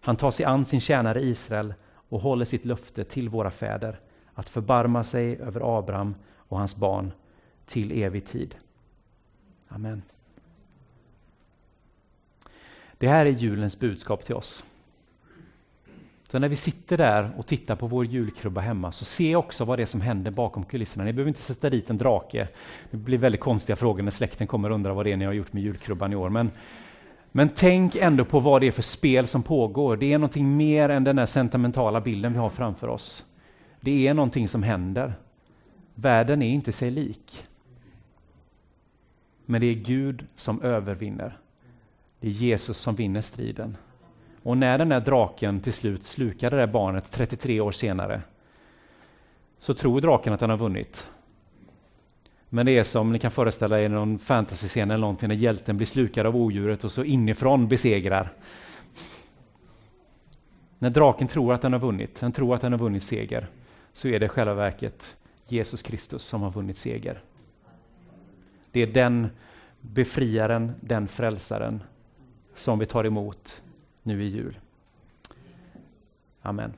Han 0.00 0.16
tar 0.16 0.30
sig 0.30 0.46
an 0.46 0.64
sin 0.64 0.80
tjänare 0.80 1.22
Israel 1.22 1.74
och 2.08 2.20
håller 2.20 2.44
sitt 2.44 2.64
löfte 2.64 3.04
till 3.04 3.28
våra 3.28 3.50
fäder 3.50 4.00
att 4.34 4.48
förbarma 4.48 5.02
sig 5.02 5.36
över 5.36 5.78
Abraham 5.78 6.14
och 6.36 6.58
hans 6.58 6.76
barn 6.76 7.12
till 7.66 8.02
evig 8.02 8.26
tid. 8.26 8.54
Amen. 9.68 10.02
Det 12.98 13.08
här 13.08 13.26
är 13.26 13.30
julens 13.30 13.78
budskap 13.78 14.24
till 14.24 14.34
oss. 14.34 14.64
Så 16.32 16.38
när 16.38 16.48
vi 16.48 16.56
sitter 16.56 16.96
där 16.96 17.30
och 17.36 17.46
tittar 17.46 17.76
på 17.76 17.86
vår 17.86 18.06
julkrubba 18.06 18.60
hemma 18.60 18.92
så 18.92 19.04
se 19.04 19.36
också 19.36 19.64
vad 19.64 19.78
det 19.78 19.82
är 19.82 19.86
som 19.86 20.00
händer 20.00 20.30
bakom 20.30 20.64
kulisserna. 20.64 21.04
Ni 21.04 21.12
behöver 21.12 21.28
inte 21.28 21.42
sätta 21.42 21.70
dit 21.70 21.90
en 21.90 21.98
drake. 21.98 22.48
Det 22.90 22.96
blir 22.96 23.18
väldigt 23.18 23.40
konstiga 23.40 23.76
frågor 23.76 24.02
när 24.02 24.10
släkten 24.10 24.46
kommer 24.46 24.70
och 24.70 24.74
undrar 24.74 24.92
vad 24.92 25.06
det 25.06 25.12
är 25.12 25.16
ni 25.16 25.24
har 25.24 25.32
gjort 25.32 25.52
med 25.52 25.62
julkrubban 25.62 26.12
i 26.12 26.16
år. 26.16 26.28
Men, 26.28 26.50
men 27.32 27.48
tänk 27.48 27.96
ändå 27.96 28.24
på 28.24 28.40
vad 28.40 28.60
det 28.60 28.66
är 28.66 28.72
för 28.72 28.82
spel 28.82 29.26
som 29.26 29.42
pågår. 29.42 29.96
Det 29.96 30.12
är 30.12 30.18
någonting 30.18 30.56
mer 30.56 30.88
än 30.88 31.04
den 31.04 31.16
där 31.16 31.26
sentimentala 31.26 32.00
bilden 32.00 32.32
vi 32.32 32.38
har 32.38 32.50
framför 32.50 32.88
oss. 32.88 33.24
Det 33.84 34.08
är 34.08 34.14
någonting 34.14 34.48
som 34.48 34.62
händer. 34.62 35.14
Världen 35.94 36.42
är 36.42 36.48
inte 36.48 36.72
sig 36.72 36.90
lik. 36.90 37.46
Men 39.46 39.60
det 39.60 39.66
är 39.66 39.74
Gud 39.74 40.26
som 40.34 40.62
övervinner. 40.62 41.38
Det 42.20 42.28
är 42.28 42.32
Jesus 42.32 42.78
som 42.78 42.94
vinner 42.94 43.20
striden. 43.20 43.76
Och 44.42 44.56
när 44.56 44.78
den 44.78 44.88
där 44.88 45.00
draken 45.00 45.60
till 45.60 45.72
slut 45.72 46.04
slukar 46.04 46.50
det 46.50 46.56
där 46.56 46.66
barnet 46.66 47.10
33 47.10 47.60
år 47.60 47.72
senare 47.72 48.22
så 49.58 49.74
tror 49.74 50.00
draken 50.00 50.32
att 50.32 50.40
den 50.40 50.50
har 50.50 50.56
vunnit. 50.56 51.06
Men 52.48 52.66
det 52.66 52.78
är 52.78 52.84
som 52.84 53.12
ni 53.12 53.18
kan 53.18 53.30
föreställa 53.30 53.80
er 53.80 53.88
någon 53.88 54.18
fantasyscen 54.18 54.90
eller 54.90 55.00
någonting 55.00 55.28
när 55.28 55.36
hjälten 55.36 55.76
blir 55.76 55.86
slukad 55.86 56.26
av 56.26 56.36
odjuret 56.36 56.84
och 56.84 56.92
så 56.92 57.04
inifrån 57.04 57.68
besegrar. 57.68 58.32
När 60.78 60.90
draken 60.90 61.28
tror 61.28 61.54
att 61.54 61.62
den 61.62 61.72
har 61.72 61.80
vunnit, 61.80 62.20
den 62.20 62.32
tror 62.32 62.54
att 62.54 62.60
den 62.60 62.72
har 62.72 62.78
vunnit 62.78 63.02
seger, 63.02 63.48
så 63.92 64.08
är 64.08 64.20
det 64.20 64.26
i 64.26 64.28
själva 64.28 64.54
verket 64.54 65.16
Jesus 65.46 65.82
Kristus 65.82 66.22
som 66.22 66.42
har 66.42 66.50
vunnit 66.50 66.78
seger. 66.78 67.22
Det 68.70 68.80
är 68.80 68.86
den 68.86 69.28
befriaren, 69.80 70.72
den 70.80 71.08
frälsaren 71.08 71.82
som 72.54 72.78
vi 72.78 72.86
tar 72.86 73.04
emot 73.04 73.62
nu 74.02 74.22
i 74.22 74.26
jul. 74.26 74.58
Amen. 76.42 76.74